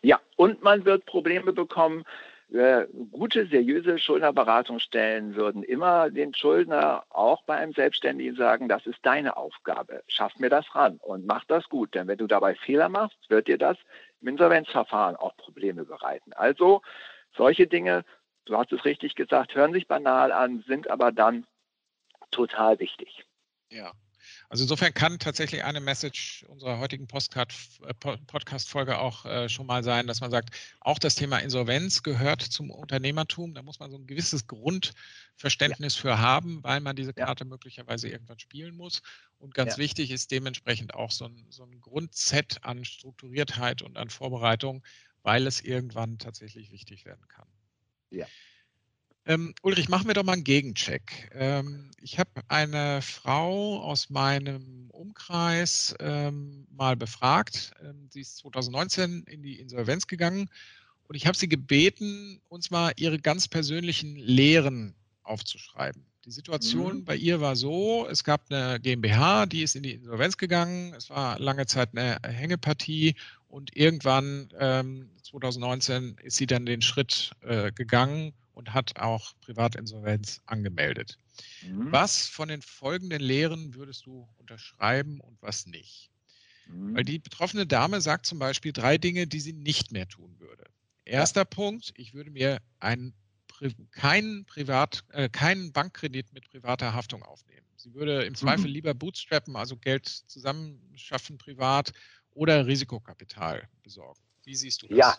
Ja, 0.01 0.19
und 0.35 0.63
man 0.63 0.85
wird 0.85 1.05
Probleme 1.05 1.53
bekommen. 1.53 2.03
Äh, 2.51 2.87
gute, 3.11 3.45
seriöse 3.47 3.97
Schuldnerberatungsstellen 3.97 5.35
würden 5.35 5.63
immer 5.63 6.09
den 6.09 6.33
Schuldner 6.33 7.05
auch 7.09 7.43
bei 7.43 7.55
einem 7.55 7.71
Selbstständigen 7.71 8.35
sagen, 8.35 8.67
das 8.67 8.85
ist 8.85 8.99
deine 9.03 9.37
Aufgabe. 9.37 10.03
Schaff 10.07 10.37
mir 10.37 10.49
das 10.49 10.65
ran 10.75 10.97
und 10.97 11.25
mach 11.25 11.45
das 11.45 11.69
gut. 11.69 11.95
Denn 11.95 12.07
wenn 12.07 12.17
du 12.17 12.27
dabei 12.27 12.55
Fehler 12.55 12.89
machst, 12.89 13.17
wird 13.29 13.47
dir 13.47 13.57
das 13.57 13.77
im 14.21 14.29
Insolvenzverfahren 14.29 15.15
auch 15.15 15.37
Probleme 15.37 15.85
bereiten. 15.85 16.33
Also 16.33 16.81
solche 17.37 17.67
Dinge, 17.67 18.03
du 18.45 18.57
hast 18.57 18.73
es 18.73 18.83
richtig 18.83 19.15
gesagt, 19.15 19.55
hören 19.55 19.71
sich 19.71 19.87
banal 19.87 20.33
an, 20.33 20.63
sind 20.67 20.89
aber 20.89 21.13
dann 21.13 21.45
total 22.31 22.79
wichtig. 22.79 23.25
Ja. 23.69 23.91
Also 24.51 24.65
insofern 24.65 24.93
kann 24.93 25.17
tatsächlich 25.17 25.63
eine 25.63 25.79
Message 25.79 26.43
unserer 26.49 26.77
heutigen 26.77 27.05
äh, 27.05 27.93
Podcast-Folge 28.27 28.99
auch 28.99 29.25
äh, 29.25 29.47
schon 29.47 29.65
mal 29.65 29.81
sein, 29.81 30.07
dass 30.07 30.19
man 30.19 30.29
sagt, 30.29 30.53
auch 30.81 30.99
das 30.99 31.15
Thema 31.15 31.37
Insolvenz 31.37 32.03
gehört 32.03 32.41
zum 32.41 32.69
Unternehmertum. 32.69 33.53
Da 33.53 33.61
muss 33.61 33.79
man 33.79 33.91
so 33.91 33.97
ein 33.97 34.07
gewisses 34.07 34.47
Grundverständnis 34.47 35.95
ja. 35.95 36.01
für 36.01 36.19
haben, 36.19 36.61
weil 36.65 36.81
man 36.81 36.97
diese 36.97 37.13
Karte 37.13 37.45
ja. 37.45 37.49
möglicherweise 37.49 38.09
irgendwann 38.09 38.39
spielen 38.39 38.75
muss. 38.75 39.01
Und 39.37 39.53
ganz 39.53 39.75
ja. 39.75 39.77
wichtig 39.77 40.11
ist 40.11 40.31
dementsprechend 40.31 40.95
auch 40.95 41.11
so 41.11 41.27
ein, 41.27 41.45
so 41.47 41.63
ein 41.63 41.79
Grundset 41.79 42.61
an 42.65 42.83
Strukturiertheit 42.83 43.81
und 43.81 43.97
an 43.97 44.09
Vorbereitung, 44.09 44.83
weil 45.23 45.47
es 45.47 45.61
irgendwann 45.61 46.17
tatsächlich 46.17 46.71
wichtig 46.71 47.05
werden 47.05 47.25
kann. 47.29 47.47
Ja. 48.09 48.25
Ähm, 49.27 49.53
Ulrich, 49.61 49.87
machen 49.87 50.07
wir 50.07 50.15
doch 50.15 50.23
mal 50.23 50.33
einen 50.33 50.43
Gegencheck. 50.43 51.29
Ähm, 51.35 51.91
ich 52.01 52.17
habe 52.17 52.41
eine 52.47 53.03
Frau 53.03 53.79
aus 53.81 54.09
meinem 54.09 54.89
Umkreis 54.89 55.93
ähm, 55.99 56.65
mal 56.71 56.95
befragt. 56.95 57.71
Ähm, 57.83 58.07
sie 58.09 58.21
ist 58.21 58.37
2019 58.37 59.23
in 59.27 59.43
die 59.43 59.59
Insolvenz 59.59 60.07
gegangen 60.07 60.49
und 61.07 61.15
ich 61.15 61.27
habe 61.27 61.37
sie 61.37 61.47
gebeten, 61.47 62.41
uns 62.49 62.71
mal 62.71 62.93
ihre 62.95 63.19
ganz 63.19 63.47
persönlichen 63.47 64.15
Lehren 64.15 64.95
aufzuschreiben. 65.21 66.03
Die 66.25 66.31
Situation 66.31 66.97
mhm. 66.97 67.05
bei 67.05 67.15
ihr 67.15 67.41
war 67.41 67.55
so, 67.55 68.07
es 68.09 68.23
gab 68.23 68.51
eine 68.51 68.79
GmbH, 68.79 69.45
die 69.45 69.61
ist 69.61 69.75
in 69.75 69.83
die 69.83 69.93
Insolvenz 69.93 70.37
gegangen. 70.37 70.95
Es 70.95 71.11
war 71.11 71.37
lange 71.37 71.67
Zeit 71.67 71.89
eine 71.95 72.17
Hängepartie 72.23 73.13
und 73.49 73.75
irgendwann 73.75 74.49
2019 74.49 75.95
ähm, 75.95 76.15
ist 76.23 76.37
sie 76.37 76.47
dann 76.47 76.65
den 76.65 76.81
Schritt 76.81 77.31
äh, 77.41 77.71
gegangen 77.71 78.33
und 78.53 78.73
hat 78.73 78.99
auch 78.99 79.33
Privatinsolvenz 79.41 80.41
angemeldet. 80.45 81.17
Mhm. 81.63 81.91
Was 81.91 82.27
von 82.27 82.49
den 82.49 82.61
folgenden 82.61 83.21
Lehren 83.21 83.75
würdest 83.75 84.05
du 84.05 84.27
unterschreiben 84.37 85.19
und 85.19 85.41
was 85.41 85.65
nicht? 85.65 86.11
Mhm. 86.67 86.95
Weil 86.95 87.03
die 87.03 87.19
betroffene 87.19 87.65
Dame 87.65 88.01
sagt 88.01 88.25
zum 88.25 88.39
Beispiel 88.39 88.73
drei 88.73 88.97
Dinge, 88.97 89.27
die 89.27 89.39
sie 89.39 89.53
nicht 89.53 89.91
mehr 89.91 90.07
tun 90.07 90.35
würde. 90.39 90.65
Erster 91.05 91.41
ja. 91.41 91.45
Punkt, 91.45 91.93
ich 91.95 92.13
würde 92.13 92.31
mir 92.31 92.59
einen, 92.79 93.13
keinen, 93.91 94.45
Privat, 94.45 95.03
äh, 95.09 95.29
keinen 95.29 95.71
Bankkredit 95.71 96.33
mit 96.33 96.49
privater 96.49 96.93
Haftung 96.93 97.23
aufnehmen. 97.23 97.65
Sie 97.75 97.93
würde 97.93 98.23
im 98.23 98.35
Zweifel 98.35 98.67
mhm. 98.67 98.73
lieber 98.73 98.93
bootstrappen, 98.93 99.55
also 99.55 99.75
Geld 99.77 100.07
zusammenschaffen 100.07 101.37
privat 101.37 101.91
oder 102.31 102.65
Risikokapital 102.65 103.67
besorgen. 103.83 104.21
Wie 104.43 104.55
siehst 104.55 104.81
du 104.81 104.87
das? 104.87 104.97
Ja, 104.97 105.17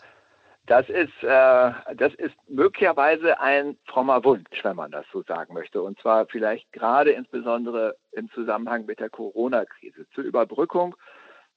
das 0.65 0.87
ist, 0.87 1.23
äh, 1.23 1.71
das 1.95 2.13
ist 2.17 2.35
möglicherweise 2.47 3.39
ein 3.39 3.77
frommer 3.85 4.23
Wunsch, 4.23 4.63
wenn 4.63 4.77
man 4.77 4.91
das 4.91 5.05
so 5.11 5.21
sagen 5.23 5.53
möchte. 5.53 5.81
Und 5.81 5.99
zwar 5.99 6.25
vielleicht 6.27 6.71
gerade 6.71 7.11
insbesondere 7.11 7.97
im 8.13 8.29
Zusammenhang 8.31 8.85
mit 8.85 8.99
der 8.99 9.09
Corona-Krise. 9.09 10.07
Zur 10.13 10.23
Überbrückung 10.23 10.95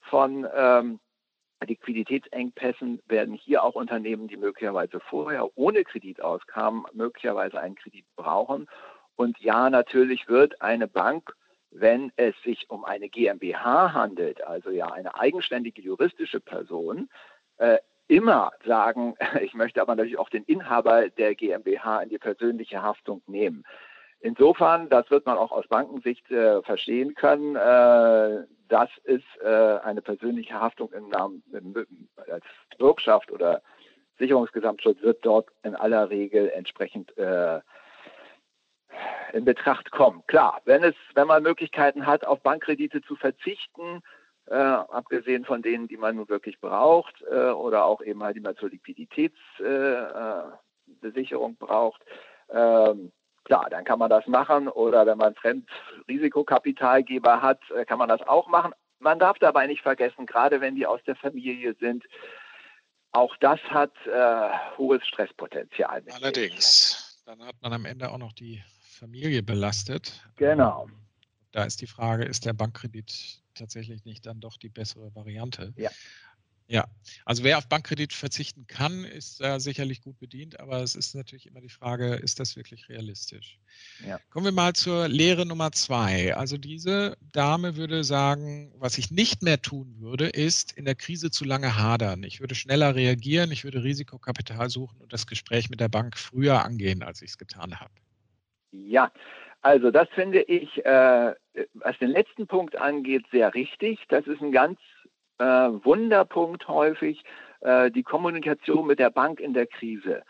von 0.00 0.46
ähm, 0.54 0.98
Liquiditätsengpässen 1.64 3.00
werden 3.06 3.34
hier 3.34 3.62
auch 3.62 3.76
Unternehmen, 3.76 4.26
die 4.26 4.36
möglicherweise 4.36 4.98
vorher 4.98 5.56
ohne 5.56 5.84
Kredit 5.84 6.20
auskamen, 6.20 6.84
möglicherweise 6.92 7.60
einen 7.60 7.76
Kredit 7.76 8.04
brauchen. 8.16 8.66
Und 9.14 9.38
ja, 9.38 9.70
natürlich 9.70 10.28
wird 10.28 10.60
eine 10.60 10.88
Bank, 10.88 11.32
wenn 11.70 12.12
es 12.16 12.34
sich 12.42 12.68
um 12.70 12.84
eine 12.84 13.08
GmbH 13.08 13.92
handelt, 13.92 14.42
also 14.42 14.70
ja 14.70 14.90
eine 14.90 15.14
eigenständige 15.14 15.80
juristische 15.80 16.40
Person, 16.40 17.08
äh, 17.58 17.78
immer 18.08 18.52
sagen, 18.64 19.14
ich 19.40 19.54
möchte 19.54 19.80
aber 19.80 19.94
natürlich 19.94 20.18
auch 20.18 20.30
den 20.30 20.44
Inhaber 20.44 21.08
der 21.08 21.34
GmbH 21.34 22.02
in 22.02 22.08
die 22.08 22.18
persönliche 22.18 22.82
Haftung 22.82 23.22
nehmen. 23.26 23.64
Insofern, 24.20 24.88
das 24.88 25.10
wird 25.10 25.26
man 25.26 25.36
auch 25.36 25.52
aus 25.52 25.68
Bankensicht 25.68 26.30
äh, 26.30 26.62
verstehen 26.62 27.14
können, 27.14 27.54
äh, 27.54 28.44
das 28.68 28.90
ist 29.04 29.24
äh, 29.42 29.78
eine 29.84 30.02
persönliche 30.02 30.54
Haftung 30.60 30.92
im 30.92 31.08
Namen, 31.08 31.42
als 32.28 32.44
Bürgschaft 32.78 33.30
oder 33.30 33.62
Sicherungsgesamtschutz 34.18 35.02
wird 35.02 35.24
dort 35.24 35.48
in 35.62 35.74
aller 35.74 36.10
Regel 36.10 36.48
entsprechend 36.48 37.16
äh, 37.18 37.60
in 39.32 39.44
Betracht 39.44 39.90
kommen. 39.90 40.22
Klar, 40.26 40.60
wenn 40.64 40.82
es, 40.82 40.94
wenn 41.14 41.26
man 41.26 41.42
Möglichkeiten 41.42 42.06
hat, 42.06 42.24
auf 42.24 42.40
Bankkredite 42.40 43.02
zu 43.02 43.16
verzichten, 43.16 44.02
äh, 44.46 44.54
abgesehen 44.54 45.44
von 45.44 45.62
denen, 45.62 45.88
die 45.88 45.96
man 45.96 46.16
nun 46.16 46.28
wirklich 46.28 46.60
braucht, 46.60 47.22
äh, 47.30 47.50
oder 47.50 47.84
auch 47.84 48.02
eben 48.02 48.22
halt, 48.22 48.36
die 48.36 48.40
man 48.40 48.56
zur 48.56 48.70
Liquiditätsbesicherung 48.70 51.52
äh, 51.52 51.56
braucht, 51.58 52.02
ähm, 52.50 53.12
klar, 53.44 53.68
dann 53.70 53.84
kann 53.84 53.98
man 53.98 54.10
das 54.10 54.26
machen. 54.26 54.68
Oder 54.68 55.06
wenn 55.06 55.18
man 55.18 55.34
Fremdrisikokapitalgeber 55.34 57.42
hat, 57.42 57.60
äh, 57.70 57.84
kann 57.84 57.98
man 57.98 58.08
das 58.08 58.22
auch 58.22 58.48
machen. 58.48 58.72
Man 58.98 59.18
darf 59.18 59.38
dabei 59.38 59.66
nicht 59.66 59.82
vergessen, 59.82 60.26
gerade 60.26 60.60
wenn 60.60 60.74
die 60.74 60.86
aus 60.86 61.00
der 61.06 61.16
Familie 61.16 61.74
sind, 61.80 62.04
auch 63.12 63.36
das 63.38 63.60
hat 63.70 63.92
äh, 64.06 64.50
hohes 64.76 65.06
Stresspotenzial. 65.06 66.02
Allerdings, 66.12 67.22
dann 67.24 67.42
hat 67.44 67.56
man 67.62 67.72
am 67.72 67.86
Ende 67.86 68.10
auch 68.10 68.18
noch 68.18 68.32
die 68.32 68.62
Familie 68.80 69.42
belastet. 69.42 70.22
Genau. 70.36 70.88
Da 71.52 71.64
ist 71.64 71.80
die 71.80 71.86
Frage, 71.86 72.24
ist 72.24 72.44
der 72.44 72.52
Bankkredit 72.52 73.42
tatsächlich 73.56 74.04
nicht 74.04 74.26
dann 74.26 74.40
doch 74.40 74.56
die 74.56 74.68
bessere 74.68 75.14
Variante? 75.14 75.72
Ja. 75.76 75.90
Ja, 76.68 76.88
also 77.24 77.44
wer 77.44 77.58
auf 77.58 77.68
Bankkredit 77.68 78.12
verzichten 78.12 78.66
kann, 78.66 79.04
ist 79.04 79.40
da 79.40 79.60
sicherlich 79.60 80.00
gut 80.00 80.18
bedient, 80.18 80.58
aber 80.58 80.82
es 80.82 80.96
ist 80.96 81.14
natürlich 81.14 81.46
immer 81.46 81.60
die 81.60 81.68
Frage, 81.68 82.14
ist 82.16 82.40
das 82.40 82.56
wirklich 82.56 82.88
realistisch? 82.88 83.60
Ja. 84.04 84.18
Kommen 84.30 84.46
wir 84.46 84.52
mal 84.52 84.72
zur 84.72 85.06
Lehre 85.06 85.46
Nummer 85.46 85.70
zwei. 85.70 86.34
Also 86.34 86.56
diese 86.56 87.16
Dame 87.30 87.76
würde 87.76 88.02
sagen, 88.02 88.72
was 88.78 88.98
ich 88.98 89.12
nicht 89.12 89.42
mehr 89.42 89.62
tun 89.62 89.94
würde, 90.00 90.26
ist 90.26 90.72
in 90.72 90.86
der 90.86 90.96
Krise 90.96 91.30
zu 91.30 91.44
lange 91.44 91.76
hadern. 91.76 92.24
Ich 92.24 92.40
würde 92.40 92.56
schneller 92.56 92.96
reagieren, 92.96 93.52
ich 93.52 93.62
würde 93.62 93.84
Risikokapital 93.84 94.68
suchen 94.68 95.00
und 95.00 95.12
das 95.12 95.28
Gespräch 95.28 95.70
mit 95.70 95.78
der 95.78 95.88
Bank 95.88 96.18
früher 96.18 96.64
angehen, 96.64 97.04
als 97.04 97.22
ich 97.22 97.30
es 97.30 97.38
getan 97.38 97.78
habe. 97.78 97.94
Ja, 98.72 99.12
also 99.66 99.90
das 99.90 100.08
finde 100.10 100.42
ich, 100.42 100.86
äh, 100.86 101.34
was 101.74 101.98
den 101.98 102.10
letzten 102.10 102.46
Punkt 102.46 102.80
angeht, 102.80 103.24
sehr 103.32 103.52
richtig. 103.52 103.98
Das 104.08 104.24
ist 104.28 104.40
ein 104.40 104.52
ganz 104.52 104.78
äh, 105.38 105.44
Wunderpunkt 105.44 106.68
häufig, 106.68 107.24
äh, 107.62 107.90
die 107.90 108.04
Kommunikation 108.04 108.86
mit 108.86 109.00
der 109.00 109.10
Bank 109.10 109.40
in 109.40 109.54
der 109.54 109.66
Krise. 109.66 110.22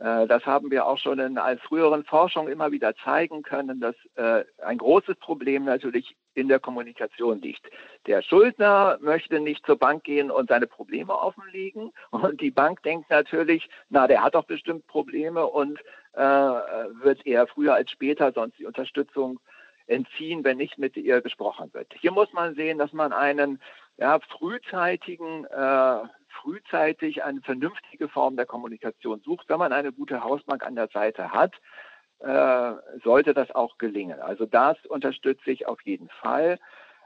Äh, 0.00 0.26
das 0.26 0.44
haben 0.44 0.72
wir 0.72 0.86
auch 0.86 0.98
schon 0.98 1.20
in 1.20 1.38
früheren 1.68 2.02
Forschungen 2.04 2.50
immer 2.50 2.72
wieder 2.72 2.96
zeigen 2.96 3.44
können, 3.44 3.78
dass 3.78 3.94
äh, 4.16 4.44
ein 4.64 4.78
großes 4.78 5.14
Problem 5.18 5.66
natürlich 5.66 6.16
in 6.34 6.48
der 6.48 6.58
Kommunikation 6.58 7.40
liegt. 7.40 7.70
Der 8.08 8.22
Schuldner 8.22 8.98
möchte 9.00 9.38
nicht 9.38 9.64
zur 9.66 9.76
Bank 9.76 10.02
gehen 10.02 10.32
und 10.32 10.48
seine 10.48 10.66
Probleme 10.66 11.16
offenlegen. 11.16 11.92
Und 12.10 12.40
die 12.40 12.50
Bank 12.50 12.82
denkt 12.82 13.08
natürlich, 13.08 13.68
na, 13.88 14.08
der 14.08 14.24
hat 14.24 14.34
doch 14.34 14.46
bestimmt 14.46 14.88
Probleme 14.88 15.46
und 15.46 15.78
äh, 16.12 16.20
wird 16.20 17.26
eher 17.26 17.46
früher 17.46 17.74
als 17.74 17.90
später 17.90 18.32
sonst 18.32 18.58
die 18.58 18.66
Unterstützung 18.66 19.40
entziehen, 19.86 20.44
wenn 20.44 20.56
nicht 20.56 20.78
mit 20.78 20.96
ihr 20.96 21.20
gesprochen 21.20 21.72
wird. 21.72 21.92
Hier 22.00 22.12
muss 22.12 22.32
man 22.32 22.54
sehen, 22.54 22.78
dass 22.78 22.92
man 22.92 23.12
einen 23.12 23.60
ja, 23.96 24.18
frühzeitigen, 24.20 25.44
äh, 25.46 25.98
frühzeitig 26.28 27.24
eine 27.24 27.40
vernünftige 27.42 28.08
Form 28.08 28.36
der 28.36 28.46
Kommunikation 28.46 29.20
sucht. 29.20 29.48
Wenn 29.48 29.58
man 29.58 29.72
eine 29.72 29.92
gute 29.92 30.22
Hausbank 30.22 30.64
an 30.64 30.76
der 30.76 30.88
Seite 30.88 31.32
hat, 31.32 31.54
äh, 32.20 32.72
sollte 33.02 33.34
das 33.34 33.50
auch 33.50 33.78
gelingen. 33.78 34.20
Also 34.20 34.46
das 34.46 34.76
unterstütze 34.86 35.50
ich 35.50 35.66
auf 35.66 35.80
jeden 35.82 36.08
Fall. 36.08 36.58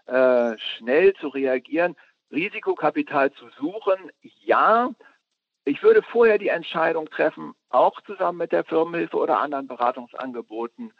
Äh, 0.06 0.58
schnell 0.58 1.14
zu 1.14 1.28
reagieren, 1.28 1.96
Risikokapital 2.30 3.32
zu 3.32 3.48
suchen, 3.58 4.10
ja. 4.22 4.90
Ich 5.64 5.82
würde 5.82 6.02
vorher 6.02 6.38
die 6.38 6.48
Entscheidung 6.48 7.08
treffen, 7.08 7.54
auch 7.70 8.00
zusammen 8.02 8.38
mit 8.38 8.52
der 8.52 8.64
Firmenhilfe 8.64 9.16
oder 9.16 9.38
anderen 9.38 9.66
Beratungsangeboten, 9.66 10.92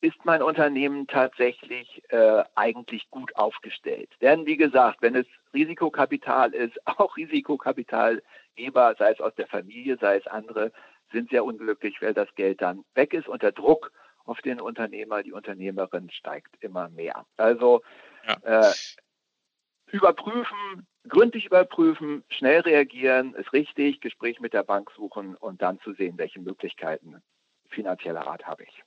ist 0.00 0.24
mein 0.24 0.42
Unternehmen 0.42 1.06
tatsächlich 1.06 2.02
äh, 2.10 2.44
eigentlich 2.54 3.10
gut 3.10 3.34
aufgestellt. 3.36 4.10
Denn 4.20 4.44
wie 4.46 4.56
gesagt, 4.56 4.98
wenn 5.00 5.16
es 5.16 5.26
Risikokapital 5.52 6.52
ist, 6.54 6.78
auch 6.98 7.16
Risikokapitalgeber, 7.16 8.94
sei 8.98 9.12
es 9.12 9.20
aus 9.20 9.34
der 9.34 9.46
Familie, 9.46 9.96
sei 9.98 10.16
es 10.16 10.26
andere, 10.26 10.72
sind 11.12 11.30
sehr 11.30 11.44
unglücklich, 11.44 12.00
weil 12.00 12.14
das 12.14 12.34
Geld 12.34 12.60
dann 12.60 12.84
weg 12.94 13.14
ist 13.14 13.28
und 13.28 13.42
der 13.42 13.52
Druck 13.52 13.92
auf 14.24 14.40
den 14.40 14.60
Unternehmer, 14.60 15.22
die 15.22 15.32
Unternehmerin 15.32 16.10
steigt 16.10 16.56
immer 16.60 16.88
mehr. 16.88 17.26
Also 17.36 17.82
ja. 18.26 18.68
äh, 18.68 18.72
überprüfen, 19.90 20.86
gründlich 21.08 21.46
überprüfen, 21.46 22.24
schnell 22.28 22.60
reagieren, 22.60 23.34
ist 23.34 23.52
richtig, 23.52 24.00
Gespräch 24.00 24.40
mit 24.40 24.52
der 24.52 24.62
Bank 24.62 24.90
suchen 24.96 25.34
und 25.36 25.62
dann 25.62 25.80
zu 25.80 25.92
sehen, 25.94 26.18
welche 26.18 26.40
Möglichkeiten 26.40 27.22
finanzieller 27.68 28.20
Rat 28.20 28.44
habe 28.44 28.64
ich. 28.64 28.82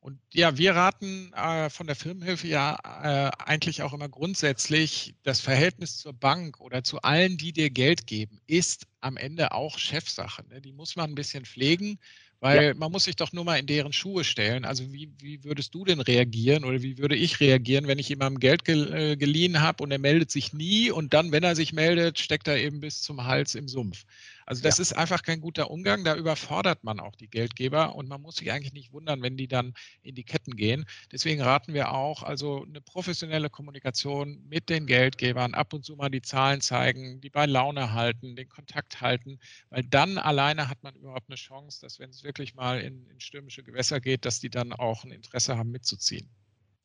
Und 0.00 0.18
ja, 0.32 0.58
wir 0.58 0.74
raten 0.74 1.32
äh, 1.32 1.70
von 1.70 1.86
der 1.86 1.94
Firmenhilfe 1.94 2.48
ja 2.48 2.76
äh, 3.04 3.30
eigentlich 3.38 3.82
auch 3.82 3.92
immer 3.92 4.08
grundsätzlich, 4.08 5.14
das 5.22 5.40
Verhältnis 5.40 5.98
zur 5.98 6.12
Bank 6.12 6.60
oder 6.60 6.82
zu 6.82 7.00
allen, 7.02 7.36
die 7.36 7.52
dir 7.52 7.70
Geld 7.70 8.08
geben, 8.08 8.40
ist 8.48 8.88
am 9.00 9.16
Ende 9.16 9.52
auch 9.52 9.78
Chefsache. 9.78 10.44
Ne? 10.48 10.60
Die 10.60 10.72
muss 10.72 10.96
man 10.96 11.10
ein 11.10 11.14
bisschen 11.14 11.44
pflegen 11.44 12.00
weil 12.42 12.64
ja. 12.64 12.74
man 12.74 12.90
muss 12.90 13.04
sich 13.04 13.14
doch 13.14 13.32
nur 13.32 13.44
mal 13.44 13.60
in 13.60 13.66
deren 13.66 13.92
Schuhe 13.92 14.24
stellen. 14.24 14.64
Also 14.64 14.92
wie, 14.92 15.08
wie 15.20 15.44
würdest 15.44 15.72
du 15.76 15.84
denn 15.84 16.00
reagieren 16.00 16.64
oder 16.64 16.82
wie 16.82 16.98
würde 16.98 17.14
ich 17.14 17.38
reagieren, 17.38 17.86
wenn 17.86 18.00
ich 18.00 18.08
jemandem 18.08 18.40
Geld 18.40 18.68
äh, 18.68 19.16
geliehen 19.16 19.60
habe 19.60 19.80
und 19.80 19.92
er 19.92 20.00
meldet 20.00 20.32
sich 20.32 20.52
nie 20.52 20.90
und 20.90 21.14
dann, 21.14 21.30
wenn 21.30 21.44
er 21.44 21.54
sich 21.54 21.72
meldet, 21.72 22.18
steckt 22.18 22.48
er 22.48 22.58
eben 22.58 22.80
bis 22.80 23.00
zum 23.00 23.24
Hals 23.24 23.54
im 23.54 23.68
Sumpf. 23.68 24.04
Also 24.52 24.64
das 24.64 24.76
ja. 24.76 24.82
ist 24.82 24.92
einfach 24.92 25.22
kein 25.22 25.40
guter 25.40 25.70
Umgang. 25.70 26.04
Da 26.04 26.14
überfordert 26.14 26.84
man 26.84 27.00
auch 27.00 27.16
die 27.16 27.28
Geldgeber 27.28 27.94
und 27.94 28.06
man 28.06 28.20
muss 28.20 28.36
sich 28.36 28.52
eigentlich 28.52 28.74
nicht 28.74 28.92
wundern, 28.92 29.22
wenn 29.22 29.38
die 29.38 29.48
dann 29.48 29.72
in 30.02 30.14
die 30.14 30.24
Ketten 30.24 30.56
gehen. 30.56 30.84
Deswegen 31.10 31.40
raten 31.40 31.72
wir 31.72 31.92
auch, 31.92 32.22
also 32.22 32.66
eine 32.68 32.82
professionelle 32.82 33.48
Kommunikation 33.48 34.46
mit 34.46 34.68
den 34.68 34.86
Geldgebern, 34.86 35.54
ab 35.54 35.72
und 35.72 35.86
zu 35.86 35.96
mal 35.96 36.10
die 36.10 36.20
Zahlen 36.20 36.60
zeigen, 36.60 37.22
die 37.22 37.30
bei 37.30 37.46
Laune 37.46 37.94
halten, 37.94 38.36
den 38.36 38.50
Kontakt 38.50 39.00
halten, 39.00 39.38
weil 39.70 39.84
dann 39.84 40.18
alleine 40.18 40.68
hat 40.68 40.82
man 40.82 40.94
überhaupt 40.96 41.30
eine 41.30 41.36
Chance, 41.36 41.80
dass 41.80 41.98
wenn 41.98 42.10
es 42.10 42.22
wirklich 42.22 42.54
mal 42.54 42.78
in, 42.78 43.06
in 43.08 43.20
stürmische 43.20 43.62
Gewässer 43.62 44.02
geht, 44.02 44.26
dass 44.26 44.38
die 44.38 44.50
dann 44.50 44.74
auch 44.74 45.04
ein 45.04 45.12
Interesse 45.12 45.56
haben, 45.56 45.70
mitzuziehen. 45.70 46.28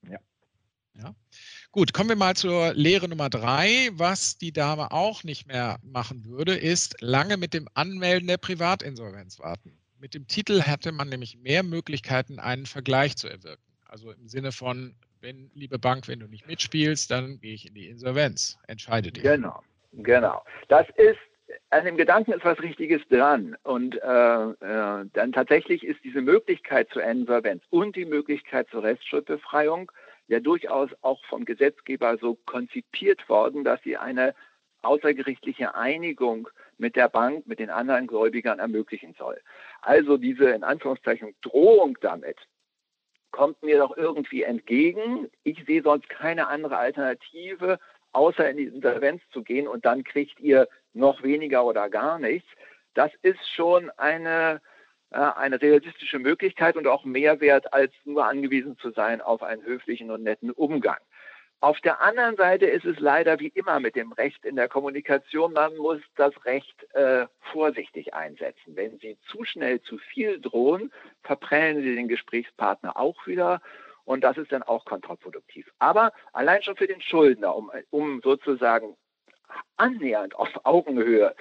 Ja. 0.09 0.19
Ja. 0.97 1.13
Gut, 1.71 1.93
kommen 1.93 2.09
wir 2.09 2.15
mal 2.15 2.35
zur 2.35 2.73
Lehre 2.73 3.07
Nummer 3.07 3.29
drei. 3.29 3.89
Was 3.93 4.37
die 4.37 4.51
Dame 4.51 4.91
auch 4.91 5.23
nicht 5.23 5.47
mehr 5.47 5.77
machen 5.83 6.25
würde, 6.25 6.55
ist 6.55 7.01
lange 7.01 7.37
mit 7.37 7.53
dem 7.53 7.67
Anmelden 7.75 8.27
der 8.27 8.37
Privatinsolvenz 8.37 9.39
warten. 9.39 9.77
Mit 9.99 10.13
dem 10.13 10.27
Titel 10.27 10.61
hätte 10.61 10.91
man 10.91 11.09
nämlich 11.09 11.37
mehr 11.37 11.63
Möglichkeiten, 11.63 12.39
einen 12.39 12.65
Vergleich 12.65 13.15
zu 13.15 13.27
erwirken. 13.27 13.63
Also 13.85 14.11
im 14.11 14.27
Sinne 14.27 14.51
von, 14.51 14.95
wenn, 15.21 15.51
liebe 15.53 15.77
Bank, 15.77 16.07
wenn 16.07 16.19
du 16.19 16.27
nicht 16.27 16.47
mitspielst, 16.47 17.11
dann 17.11 17.39
gehe 17.39 17.53
ich 17.53 17.67
in 17.67 17.73
die 17.73 17.87
Insolvenz. 17.87 18.57
Entscheide 18.67 19.11
dich. 19.11 19.23
Genau, 19.23 19.61
genau. 19.93 20.43
Das 20.67 20.87
ist 20.95 21.19
an 21.69 21.85
dem 21.85 21.97
Gedanken 21.97 22.33
ist 22.33 22.43
was 22.43 22.59
Richtiges 22.59 23.01
dran. 23.09 23.55
Und 23.63 23.95
äh, 23.95 24.49
äh, 24.49 25.05
dann 25.13 25.31
tatsächlich 25.31 25.83
ist 25.83 26.03
diese 26.03 26.21
Möglichkeit 26.21 26.89
zur 26.91 27.03
Insolvenz 27.03 27.63
und 27.69 27.95
die 27.95 28.05
Möglichkeit 28.05 28.67
zur 28.69 28.83
Restschuldbefreiung 28.83 29.91
ja 30.27 30.39
durchaus 30.39 30.89
auch 31.01 31.23
vom 31.25 31.45
Gesetzgeber 31.45 32.17
so 32.17 32.35
konzipiert 32.45 33.27
worden, 33.29 33.63
dass 33.63 33.81
sie 33.83 33.97
eine 33.97 34.35
außergerichtliche 34.81 35.75
Einigung 35.75 36.49
mit 36.77 36.95
der 36.95 37.09
Bank, 37.09 37.47
mit 37.47 37.59
den 37.59 37.69
anderen 37.69 38.07
Gläubigern 38.07 38.59
ermöglichen 38.59 39.15
soll. 39.17 39.41
Also 39.81 40.17
diese 40.17 40.49
in 40.51 40.63
Anführungszeichen 40.63 41.35
Drohung 41.41 41.97
damit 42.01 42.37
kommt 43.31 43.61
mir 43.61 43.77
doch 43.77 43.95
irgendwie 43.95 44.43
entgegen. 44.43 45.29
Ich 45.43 45.63
sehe 45.65 45.83
sonst 45.83 46.09
keine 46.09 46.47
andere 46.47 46.77
Alternative, 46.77 47.79
außer 48.11 48.49
in 48.49 48.57
die 48.57 48.63
Insolvenz 48.63 49.21
zu 49.31 49.43
gehen 49.43 49.67
und 49.67 49.85
dann 49.85 50.03
kriegt 50.03 50.39
ihr 50.39 50.67
noch 50.93 51.21
weniger 51.23 51.65
oder 51.65 51.89
gar 51.89 52.19
nichts. 52.19 52.49
Das 52.93 53.11
ist 53.21 53.47
schon 53.53 53.91
eine, 53.97 54.61
eine 55.11 55.61
realistische 55.61 56.19
Möglichkeit 56.19 56.75
und 56.75 56.87
auch 56.87 57.05
mehr 57.05 57.39
wert, 57.39 57.73
als 57.73 57.93
nur 58.05 58.25
angewiesen 58.25 58.77
zu 58.77 58.91
sein 58.91 59.21
auf 59.21 59.43
einen 59.43 59.63
höflichen 59.63 60.11
und 60.11 60.23
netten 60.23 60.51
Umgang. 60.51 60.99
Auf 61.59 61.81
der 61.81 62.01
anderen 62.01 62.35
Seite 62.35 62.67
ist 62.67 62.85
es 62.85 62.99
leider 62.99 63.39
wie 63.39 63.47
immer 63.47 63.79
mit 63.79 63.95
dem 63.95 64.11
Recht 64.11 64.45
in 64.45 64.55
der 64.55 64.69
Kommunikation, 64.69 65.53
man 65.53 65.75
muss 65.77 65.99
das 66.15 66.33
Recht 66.45 66.83
äh, 66.93 67.25
vorsichtig 67.51 68.13
einsetzen. 68.13 68.75
Wenn 68.75 68.99
Sie 68.99 69.17
zu 69.31 69.43
schnell 69.43 69.81
zu 69.81 69.97
viel 69.97 70.39
drohen, 70.39 70.91
verprellen 71.23 71.81
Sie 71.81 71.95
den 71.95 72.07
Gesprächspartner 72.07 72.95
auch 72.95 73.25
wieder 73.25 73.61
und 74.05 74.23
das 74.23 74.37
ist 74.37 74.51
dann 74.51 74.61
auch 74.61 74.85
kontraproduktiv. 74.85 75.71
Aber 75.79 76.13
allein 76.31 76.61
schon 76.61 76.75
für 76.75 76.87
den 76.87 77.01
Schuldner, 77.01 77.55
um, 77.55 77.71
um 77.89 78.21
sozusagen 78.21 78.95
annähernd 79.77 80.35
auf 80.35 80.49
Augenhöhe 80.63 81.35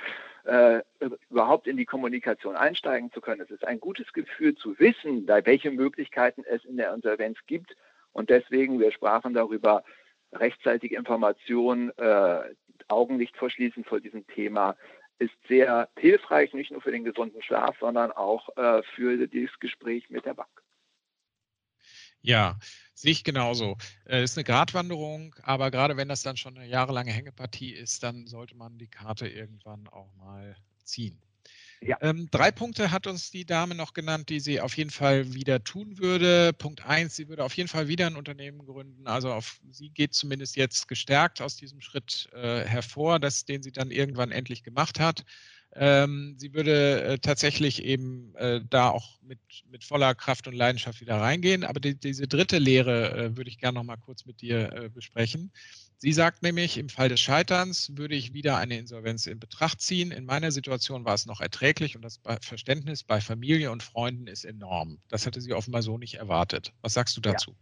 äh, 0.46 0.82
überhaupt 1.30 1.66
in 1.66 1.76
die 1.76 1.84
Kommunikation 1.84 2.56
einsteigen 2.56 3.10
zu 3.12 3.20
können. 3.20 3.40
Es 3.40 3.50
ist 3.50 3.64
ein 3.64 3.80
gutes 3.80 4.12
Gefühl 4.12 4.54
zu 4.54 4.78
wissen, 4.78 5.26
welche 5.26 5.70
Möglichkeiten 5.70 6.44
es 6.44 6.64
in 6.64 6.76
der 6.76 6.94
Insolvenz 6.94 7.38
gibt. 7.46 7.76
Und 8.12 8.30
deswegen, 8.30 8.80
wir 8.80 8.92
sprachen 8.92 9.34
darüber, 9.34 9.84
rechtzeitige 10.32 10.96
Informationen, 10.96 11.90
äh, 11.98 12.40
Augen 12.88 13.16
nicht 13.16 13.36
verschließen 13.36 13.84
vor 13.84 14.00
diesem 14.00 14.26
Thema, 14.28 14.76
ist 15.18 15.34
sehr 15.48 15.88
hilfreich, 15.98 16.52
nicht 16.52 16.70
nur 16.70 16.82
für 16.82 16.92
den 16.92 17.04
gesunden 17.04 17.42
Schlaf, 17.42 17.76
sondern 17.80 18.12
auch 18.12 18.56
äh, 18.56 18.82
für 18.94 19.26
dieses 19.26 19.58
Gespräch 19.58 20.10
mit 20.10 20.24
der 20.26 20.34
Bank. 20.34 20.62
Ja, 22.20 22.56
sehe 22.96 23.12
ich 23.12 23.24
genauso. 23.24 23.76
Es 24.04 24.12
äh, 24.12 24.24
ist 24.24 24.36
eine 24.36 24.44
Gratwanderung, 24.44 25.36
aber 25.42 25.70
gerade 25.70 25.96
wenn 25.96 26.08
das 26.08 26.22
dann 26.22 26.36
schon 26.36 26.56
eine 26.56 26.66
jahrelange 26.66 27.12
Hängepartie 27.12 27.72
ist, 27.72 28.02
dann 28.02 28.26
sollte 28.26 28.56
man 28.56 28.78
die 28.78 28.88
Karte 28.88 29.28
irgendwann 29.28 29.86
auch 29.88 30.12
mal 30.14 30.56
ziehen. 30.82 31.20
Ja. 31.82 31.98
Ähm, 32.00 32.28
drei 32.30 32.50
Punkte 32.50 32.90
hat 32.90 33.06
uns 33.06 33.30
die 33.30 33.44
Dame 33.44 33.74
noch 33.74 33.92
genannt, 33.92 34.30
die 34.30 34.40
sie 34.40 34.60
auf 34.62 34.76
jeden 34.78 34.90
Fall 34.90 35.34
wieder 35.34 35.62
tun 35.62 35.98
würde. 35.98 36.54
Punkt 36.54 36.86
eins, 36.86 37.16
sie 37.16 37.28
würde 37.28 37.44
auf 37.44 37.54
jeden 37.54 37.68
Fall 37.68 37.86
wieder 37.86 38.06
ein 38.06 38.16
Unternehmen 38.16 38.64
gründen. 38.64 39.06
Also 39.06 39.30
auf, 39.30 39.60
sie 39.70 39.90
geht 39.90 40.14
zumindest 40.14 40.56
jetzt 40.56 40.88
gestärkt 40.88 41.42
aus 41.42 41.56
diesem 41.56 41.82
Schritt 41.82 42.30
äh, 42.32 42.64
hervor, 42.64 43.20
dass, 43.20 43.44
den 43.44 43.62
sie 43.62 43.72
dann 43.72 43.90
irgendwann 43.90 44.32
endlich 44.32 44.62
gemacht 44.62 44.98
hat. 44.98 45.24
Ähm, 45.78 46.34
sie 46.38 46.54
würde 46.54 47.02
äh, 47.02 47.18
tatsächlich 47.18 47.84
eben 47.84 48.34
äh, 48.36 48.60
da 48.68 48.90
auch 48.90 49.20
mit, 49.22 49.38
mit 49.70 49.84
voller 49.84 50.14
Kraft 50.14 50.48
und 50.48 50.54
Leidenschaft 50.54 51.00
wieder 51.00 51.16
reingehen. 51.16 51.64
Aber 51.64 51.80
die, 51.80 51.98
diese 51.98 52.26
dritte 52.26 52.58
Lehre 52.58 53.10
äh, 53.12 53.36
würde 53.36 53.50
ich 53.50 53.58
gerne 53.58 53.78
noch 53.78 53.84
mal 53.84 53.96
kurz 53.96 54.24
mit 54.24 54.40
dir 54.40 54.72
äh, 54.72 54.88
besprechen. 54.88 55.52
Sie 55.98 56.12
sagt 56.12 56.42
nämlich, 56.42 56.78
im 56.78 56.88
Fall 56.88 57.08
des 57.08 57.20
Scheiterns 57.20 57.96
würde 57.96 58.14
ich 58.14 58.34
wieder 58.34 58.58
eine 58.58 58.78
Insolvenz 58.78 59.26
in 59.26 59.40
Betracht 59.40 59.80
ziehen. 59.80 60.12
In 60.12 60.26
meiner 60.26 60.50
Situation 60.50 61.04
war 61.04 61.14
es 61.14 61.26
noch 61.26 61.40
erträglich 61.40 61.96
und 61.96 62.02
das 62.02 62.20
Verständnis 62.42 63.02
bei 63.02 63.20
Familie 63.20 63.70
und 63.70 63.82
Freunden 63.82 64.26
ist 64.26 64.44
enorm. 64.44 64.98
Das 65.08 65.26
hatte 65.26 65.40
sie 65.40 65.54
offenbar 65.54 65.82
so 65.82 65.96
nicht 65.96 66.14
erwartet. 66.16 66.72
Was 66.82 66.94
sagst 66.94 67.16
du 67.16 67.22
dazu? 67.22 67.52
Ja. 67.52 67.56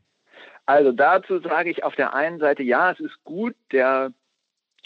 Also 0.66 0.92
dazu 0.92 1.40
sage 1.40 1.70
ich 1.70 1.84
auf 1.84 1.94
der 1.94 2.14
einen 2.14 2.38
Seite, 2.38 2.62
ja, 2.62 2.90
es 2.90 2.98
ist 2.98 3.22
gut, 3.22 3.54
der, 3.70 4.12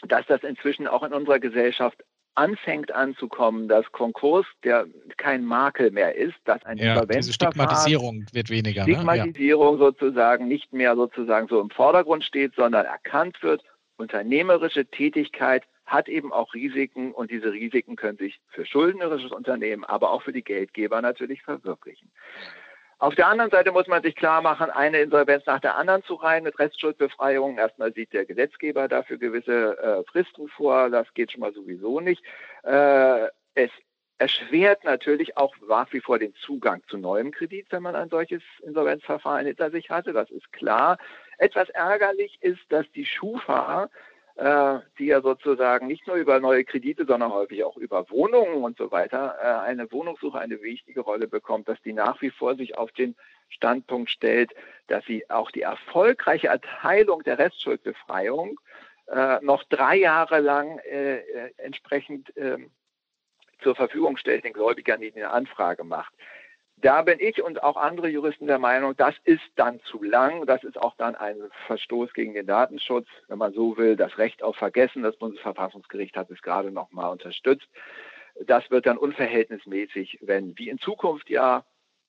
dass 0.06 0.26
das 0.26 0.42
inzwischen 0.42 0.86
auch 0.86 1.02
in 1.02 1.12
unserer 1.12 1.38
Gesellschaft 1.38 2.04
anfängt 2.38 2.92
anzukommen, 2.92 3.66
dass 3.68 3.90
Konkurs 3.90 4.46
der 4.62 4.86
kein 5.16 5.44
Makel 5.44 5.90
mehr 5.90 6.14
ist, 6.14 6.36
dass 6.44 6.64
ein 6.64 6.78
ja, 6.78 7.04
diese 7.04 7.32
Stigmatisierung 7.32 8.26
wird 8.32 8.48
weniger. 8.48 8.84
Stigmatisierung 8.84 9.76
ne? 9.76 9.84
ja. 9.84 9.86
sozusagen 9.90 10.46
nicht 10.46 10.72
mehr 10.72 10.94
sozusagen 10.94 11.48
so 11.48 11.60
im 11.60 11.70
Vordergrund 11.70 12.24
steht, 12.24 12.54
sondern 12.54 12.86
erkannt 12.86 13.42
wird, 13.42 13.64
unternehmerische 13.96 14.86
Tätigkeit 14.86 15.64
hat 15.84 16.08
eben 16.08 16.32
auch 16.32 16.54
Risiken 16.54 17.12
und 17.12 17.30
diese 17.30 17.50
Risiken 17.50 17.96
können 17.96 18.18
sich 18.18 18.38
für 18.50 18.64
schuldnerisches 18.64 19.32
Unternehmen, 19.32 19.84
aber 19.84 20.12
auch 20.12 20.22
für 20.22 20.32
die 20.32 20.44
Geldgeber 20.44 21.02
natürlich 21.02 21.42
verwirklichen. 21.42 22.10
Auf 23.00 23.14
der 23.14 23.28
anderen 23.28 23.52
Seite 23.52 23.70
muss 23.70 23.86
man 23.86 24.02
sich 24.02 24.16
klar 24.16 24.42
machen, 24.42 24.70
eine 24.70 25.00
Insolvenz 25.00 25.46
nach 25.46 25.60
der 25.60 25.76
anderen 25.76 26.02
zu 26.02 26.14
rein 26.14 26.42
mit 26.42 26.58
Restschuldbefreiung. 26.58 27.56
Erstmal 27.56 27.92
sieht 27.92 28.12
der 28.12 28.24
Gesetzgeber 28.24 28.88
dafür 28.88 29.18
gewisse 29.18 29.78
äh, 29.78 30.10
Fristen 30.10 30.48
vor. 30.48 30.90
Das 30.90 31.06
geht 31.14 31.30
schon 31.30 31.40
mal 31.40 31.52
sowieso 31.52 32.00
nicht. 32.00 32.24
Äh, 32.64 33.28
es 33.54 33.70
erschwert 34.18 34.82
natürlich 34.82 35.36
auch 35.36 35.54
nach 35.68 35.92
wie 35.92 36.00
vor 36.00 36.18
den 36.18 36.34
Zugang 36.34 36.82
zu 36.88 36.98
neuem 36.98 37.30
Kredit, 37.30 37.68
wenn 37.70 37.84
man 37.84 37.94
ein 37.94 38.08
solches 38.08 38.42
Insolvenzverfahren 38.62 39.46
hinter 39.46 39.70
sich 39.70 39.90
hatte. 39.90 40.12
Das 40.12 40.28
ist 40.30 40.52
klar. 40.52 40.98
Etwas 41.38 41.68
ärgerlich 41.68 42.38
ist, 42.40 42.60
dass 42.68 42.90
die 42.96 43.06
Schufa 43.06 43.90
die 44.40 45.06
ja 45.06 45.20
sozusagen 45.20 45.88
nicht 45.88 46.06
nur 46.06 46.14
über 46.14 46.38
neue 46.38 46.64
Kredite, 46.64 47.04
sondern 47.06 47.32
häufig 47.32 47.64
auch 47.64 47.76
über 47.76 48.08
Wohnungen 48.08 48.62
und 48.62 48.78
so 48.78 48.92
weiter 48.92 49.36
äh, 49.40 49.66
eine 49.66 49.90
Wohnungssuche 49.90 50.38
eine 50.38 50.62
wichtige 50.62 51.00
Rolle 51.00 51.26
bekommt, 51.26 51.68
dass 51.68 51.80
die 51.82 51.92
nach 51.92 52.22
wie 52.22 52.30
vor 52.30 52.54
sich 52.54 52.78
auf 52.78 52.92
den 52.92 53.16
Standpunkt 53.48 54.10
stellt, 54.10 54.52
dass 54.86 55.04
sie 55.06 55.28
auch 55.28 55.50
die 55.50 55.62
erfolgreiche 55.62 56.46
Erteilung 56.48 57.24
der 57.24 57.40
Restschuldbefreiung 57.40 58.60
äh, 59.08 59.38
noch 59.40 59.64
drei 59.64 59.96
Jahre 59.96 60.38
lang 60.38 60.78
entsprechend 61.56 62.32
ähm, 62.36 62.70
zur 63.60 63.74
Verfügung 63.74 64.16
stellt 64.16 64.44
den 64.44 64.52
Gläubigern, 64.52 65.00
die 65.00 65.12
eine 65.14 65.30
Anfrage 65.30 65.82
macht. 65.82 66.14
Da 66.80 67.02
bin 67.02 67.18
ich 67.18 67.42
und 67.42 67.62
auch 67.62 67.76
andere 67.76 68.08
Juristen 68.08 68.46
der 68.46 68.60
Meinung, 68.60 68.96
das 68.96 69.14
ist 69.24 69.42
dann 69.56 69.80
zu 69.80 70.02
lang. 70.02 70.46
Das 70.46 70.62
ist 70.62 70.80
auch 70.80 70.94
dann 70.96 71.16
ein 71.16 71.36
Verstoß 71.66 72.12
gegen 72.12 72.34
den 72.34 72.46
Datenschutz, 72.46 73.08
wenn 73.26 73.38
man 73.38 73.52
so 73.52 73.76
will. 73.76 73.96
Das 73.96 74.16
Recht 74.18 74.42
auf 74.44 74.56
Vergessen, 74.56 75.02
das 75.02 75.16
Bundesverfassungsgericht 75.16 76.16
hat 76.16 76.30
es 76.30 76.40
gerade 76.40 76.70
noch 76.70 76.92
mal 76.92 77.08
unterstützt. 77.08 77.68
Das 78.44 78.70
wird 78.70 78.86
dann 78.86 78.96
unverhältnismäßig, 78.98 80.18
wenn 80.22 80.56
wie 80.56 80.68
in 80.68 80.78
Zukunft 80.78 81.28
ja 81.28 81.64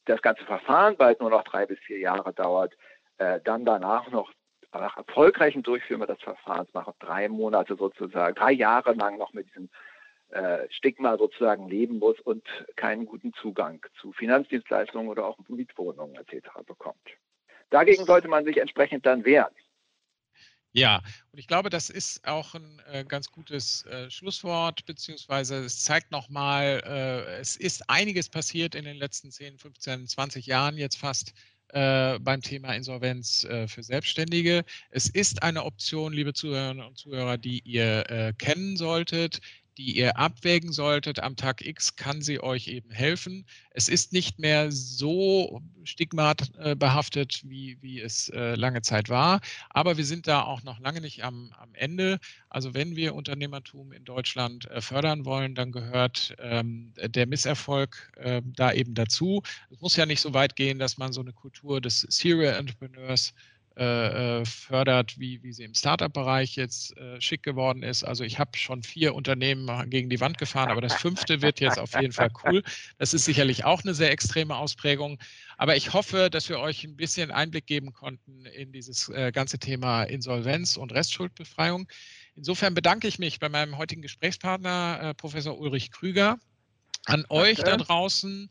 das 0.06 0.22
ganze 0.22 0.44
Verfahren 0.46 0.98
bald 0.98 1.20
nur 1.20 1.32
noch 1.32 1.44
drei 1.44 1.66
bis 1.66 1.80
vier 1.80 2.00
Jahre 2.00 2.34
dauert, 2.34 2.76
äh, 3.18 3.40
dann 3.44 3.66
danach 3.66 4.12
noch 4.12 4.32
nach 4.72 4.98
erfolgreichem 4.98 5.64
Durchführen 5.64 6.06
des 6.06 6.22
Verfahrens 6.22 6.72
nach 6.74 6.92
drei 7.00 7.28
Monate 7.28 7.76
sozusagen, 7.76 8.36
drei 8.36 8.52
Jahre 8.52 8.94
lang 8.94 9.18
noch 9.18 9.34
mit 9.34 9.48
diesem 9.48 9.70
Stigma 10.70 11.18
sozusagen 11.18 11.70
leben 11.70 12.00
muss 12.00 12.20
und 12.20 12.44
keinen 12.76 13.06
guten 13.06 13.34
Zugang 13.34 13.86
zu 14.00 14.12
Finanzdienstleistungen 14.14 15.10
oder 15.10 15.26
auch 15.26 15.38
Mietwohnungen 15.48 16.16
etc. 16.16 16.50
bekommt. 16.66 17.02
Dagegen 17.70 18.06
sollte 18.06 18.28
man 18.28 18.46
sich 18.46 18.58
entsprechend 18.58 19.06
dann 19.06 19.26
wehren. 19.26 19.54
Ja, 20.72 21.02
und 21.32 21.40
ich 21.40 21.48
glaube, 21.48 21.72
das 21.72 21.90
ist 21.90 22.28
auch 22.28 22.54
ein 22.54 22.80
äh, 22.92 23.04
ganz 23.04 23.32
gutes 23.32 23.86
äh, 23.88 24.10
Schlusswort, 24.12 24.86
beziehungsweise 24.86 25.66
es 25.66 25.84
zeigt 25.84 26.12
nochmal, 26.12 26.84
äh, 26.86 27.40
es 27.40 27.56
ist 27.56 27.90
einiges 27.90 28.30
passiert 28.30 28.76
in 28.76 28.86
den 28.86 28.98
letzten 28.98 29.32
10, 29.32 29.58
15, 29.58 30.08
20 30.08 30.46
Jahren 30.46 30.78
jetzt 30.78 31.00
fast 31.00 31.34
äh, 31.70 32.20
beim 32.20 32.42
Thema 32.42 32.74
Insolvenz 32.76 33.46
äh, 33.46 33.68
für 33.68 33.82
Selbstständige. 33.82 34.64
Es 34.92 35.10
ist 35.10 35.42
eine 35.42 35.64
Option, 35.64 36.14
liebe 36.14 36.34
Zuhörerinnen 36.34 36.86
und 36.86 36.98
Zuhörer, 36.98 37.38
die 37.38 37.62
ihr 37.64 38.10
äh, 38.10 38.34
kennen 38.38 38.78
solltet 38.78 39.40
die 39.80 39.98
ihr 39.98 40.18
abwägen 40.18 40.74
solltet 40.74 41.22
am 41.22 41.38
Tag 41.38 41.66
X, 41.66 41.96
kann 41.96 42.22
sie 42.22 42.44
euch 42.44 42.68
eben 42.68 42.92
helfen. 42.92 43.46
Es 43.72 43.88
ist 43.88 44.12
nicht 44.12 44.38
mehr 44.38 44.74
so 44.74 45.62
stigmatbehaftet, 45.86 47.44
wie, 47.46 47.78
wie 47.80 48.02
es 48.02 48.28
äh, 48.30 48.56
lange 48.56 48.82
Zeit 48.82 49.08
war, 49.08 49.40
aber 49.70 49.96
wir 49.96 50.04
sind 50.04 50.28
da 50.28 50.44
auch 50.44 50.64
noch 50.64 50.82
lange 50.82 51.00
nicht 51.00 51.24
am, 51.24 51.54
am 51.58 51.74
Ende. 51.76 52.20
Also 52.50 52.74
wenn 52.74 52.98
wir 52.98 53.16
Unternehmertum 53.16 53.94
in 53.94 54.04
Deutschland 54.04 54.70
äh, 54.70 54.82
fördern 54.82 55.24
wollen, 55.24 55.56
dann 55.56 55.72
gehört 55.72 56.36
ähm, 56.40 56.94
der 56.98 57.26
Misserfolg 57.26 58.12
äh, 58.18 58.42
da 58.44 58.74
eben 58.74 58.96
dazu. 58.96 59.42
Es 59.70 59.80
muss 59.80 59.96
ja 59.96 60.06
nicht 60.06 60.20
so 60.20 60.34
weit 60.34 60.58
gehen, 60.58 60.80
dass 60.80 60.98
man 60.98 61.14
so 61.14 61.22
eine 61.22 61.32
Kultur 61.32 61.80
des 61.80 62.02
Serial 62.02 62.56
Entrepreneurs 62.56 63.34
äh, 63.80 64.42
äh, 64.42 64.46
fördert, 64.46 65.18
wie, 65.20 65.42
wie 65.42 65.54
sie 65.54 65.64
im 65.64 65.74
Startup-Bereich 65.74 66.58
jetzt 66.58 66.98
äh, 66.98 67.22
schick 67.22 67.44
geworden 67.44 67.82
ist. 67.82 68.04
Also 68.04 68.26
ich 68.26 68.38
habe 68.38 68.58
schon 68.58 68.84
vier 68.84 69.16
Unternehmen 69.16 69.90
gegen 69.90 70.10
die 70.10 70.20
Wand 70.20 70.38
gefahren, 70.38 70.70
aber 70.70 70.82
das 70.82 70.96
fünfte 70.96 71.42
wird 71.42 71.62
jetzt 71.62 71.80
auf 71.80 71.94
jeden 71.94 72.12
Fall 72.12 72.30
cool. 72.44 72.62
Das 72.98 73.14
ist 73.14 73.24
sicherlich 73.24 73.64
auch 73.64 73.82
eine 73.82 73.94
sehr 73.94 74.12
extreme 74.12 74.58
Ausprägung. 74.58 75.18
Aber 75.56 75.78
ich 75.78 75.94
hoffe, 75.94 76.30
dass 76.30 76.50
wir 76.50 76.60
euch 76.60 76.84
ein 76.84 76.98
bisschen 76.98 77.32
Einblick 77.32 77.68
geben 77.68 77.94
konnten 77.94 78.46
in 78.48 78.74
dieses 78.74 79.08
äh, 79.08 79.32
ganze 79.32 79.60
Thema 79.60 80.04
Insolvenz 80.04 80.76
und 80.76 80.92
Restschuldbefreiung. 80.92 81.88
Insofern 82.36 82.74
bedanke 82.74 83.08
ich 83.08 83.18
mich 83.18 83.40
bei 83.40 83.48
meinem 83.48 83.78
heutigen 83.78 84.02
Gesprächspartner, 84.02 85.00
äh, 85.02 85.14
Professor 85.14 85.58
Ulrich 85.58 85.92
Krüger, 85.92 86.38
an 87.06 87.24
euch 87.30 87.60
da 87.60 87.78
draußen. 87.78 88.50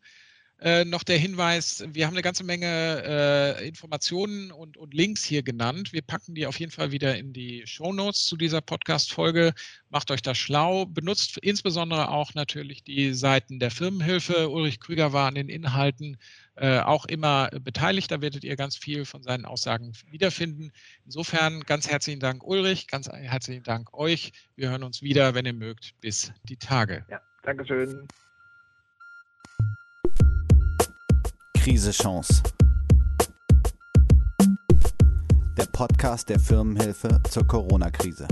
Äh, 0.61 0.85
noch 0.85 1.05
der 1.05 1.19
Hinweis, 1.19 1.85
wir 1.93 2.07
haben 2.07 2.15
eine 2.15 2.23
ganze 2.23 2.43
Menge 2.43 2.67
äh, 2.67 3.69
Informationen 3.69 4.51
und, 4.51 4.77
und, 4.77 4.93
Links 4.93 5.23
hier 5.23 5.45
genannt. 5.45 5.93
Wir 5.93 6.03
packen 6.03 6.35
die 6.35 6.47
auf 6.47 6.59
jeden 6.59 6.73
Fall 6.73 6.91
wieder 6.91 7.17
in 7.17 7.33
die 7.33 7.65
Show 7.65 7.93
Notes 7.93 8.27
zu 8.27 8.37
dieser 8.37 8.61
Podcast-Folge. 8.61 9.55
Macht 9.91 10.11
euch 10.11 10.21
da 10.21 10.35
schlau. 10.35 10.85
Benutzt 10.85 11.39
insbesondere 11.39 12.09
auch 12.09 12.35
natürlich 12.35 12.83
die 12.83 13.15
Seiten 13.15 13.61
der 13.61 13.71
Firmenhilfe. 13.71 14.49
Ulrich 14.49 14.81
Krüger 14.81 15.13
war 15.13 15.29
an 15.29 15.37
den 15.37 15.49
Inhalten 15.49 16.19
äh, 16.57 16.81
auch 16.81 17.05
immer 17.05 17.51
beteiligt. 17.61 18.11
Da 18.11 18.21
werdet 18.21 18.43
ihr 18.43 18.57
ganz 18.57 18.77
viel 18.77 19.05
von 19.05 19.23
seinen 19.23 19.45
Aussagen 19.45 19.93
wiederfinden. 20.11 20.73
Insofern 21.05 21.61
ganz 21.61 21.89
herzlichen 21.89 22.19
Dank, 22.19 22.43
Ulrich. 22.43 22.89
Ganz 22.89 23.09
herzlichen 23.09 23.63
Dank 23.63 23.95
euch. 23.95 24.33
Wir 24.57 24.71
hören 24.71 24.83
uns 24.83 25.03
wieder, 25.03 25.35
wenn 25.35 25.47
ihr 25.47 25.53
mögt. 25.53 25.95
Bis 26.01 26.33
die 26.49 26.57
Tage. 26.57 27.05
Ja, 27.09 27.21
Dankeschön. 27.45 28.09
Krise 31.69 31.91
Chance. 31.91 32.43
Der 35.55 35.67
Podcast 35.71 36.31
der 36.31 36.41
Firmenhilfe 36.41 37.21
zur 37.29 37.47
Corona-Krise. 37.47 38.27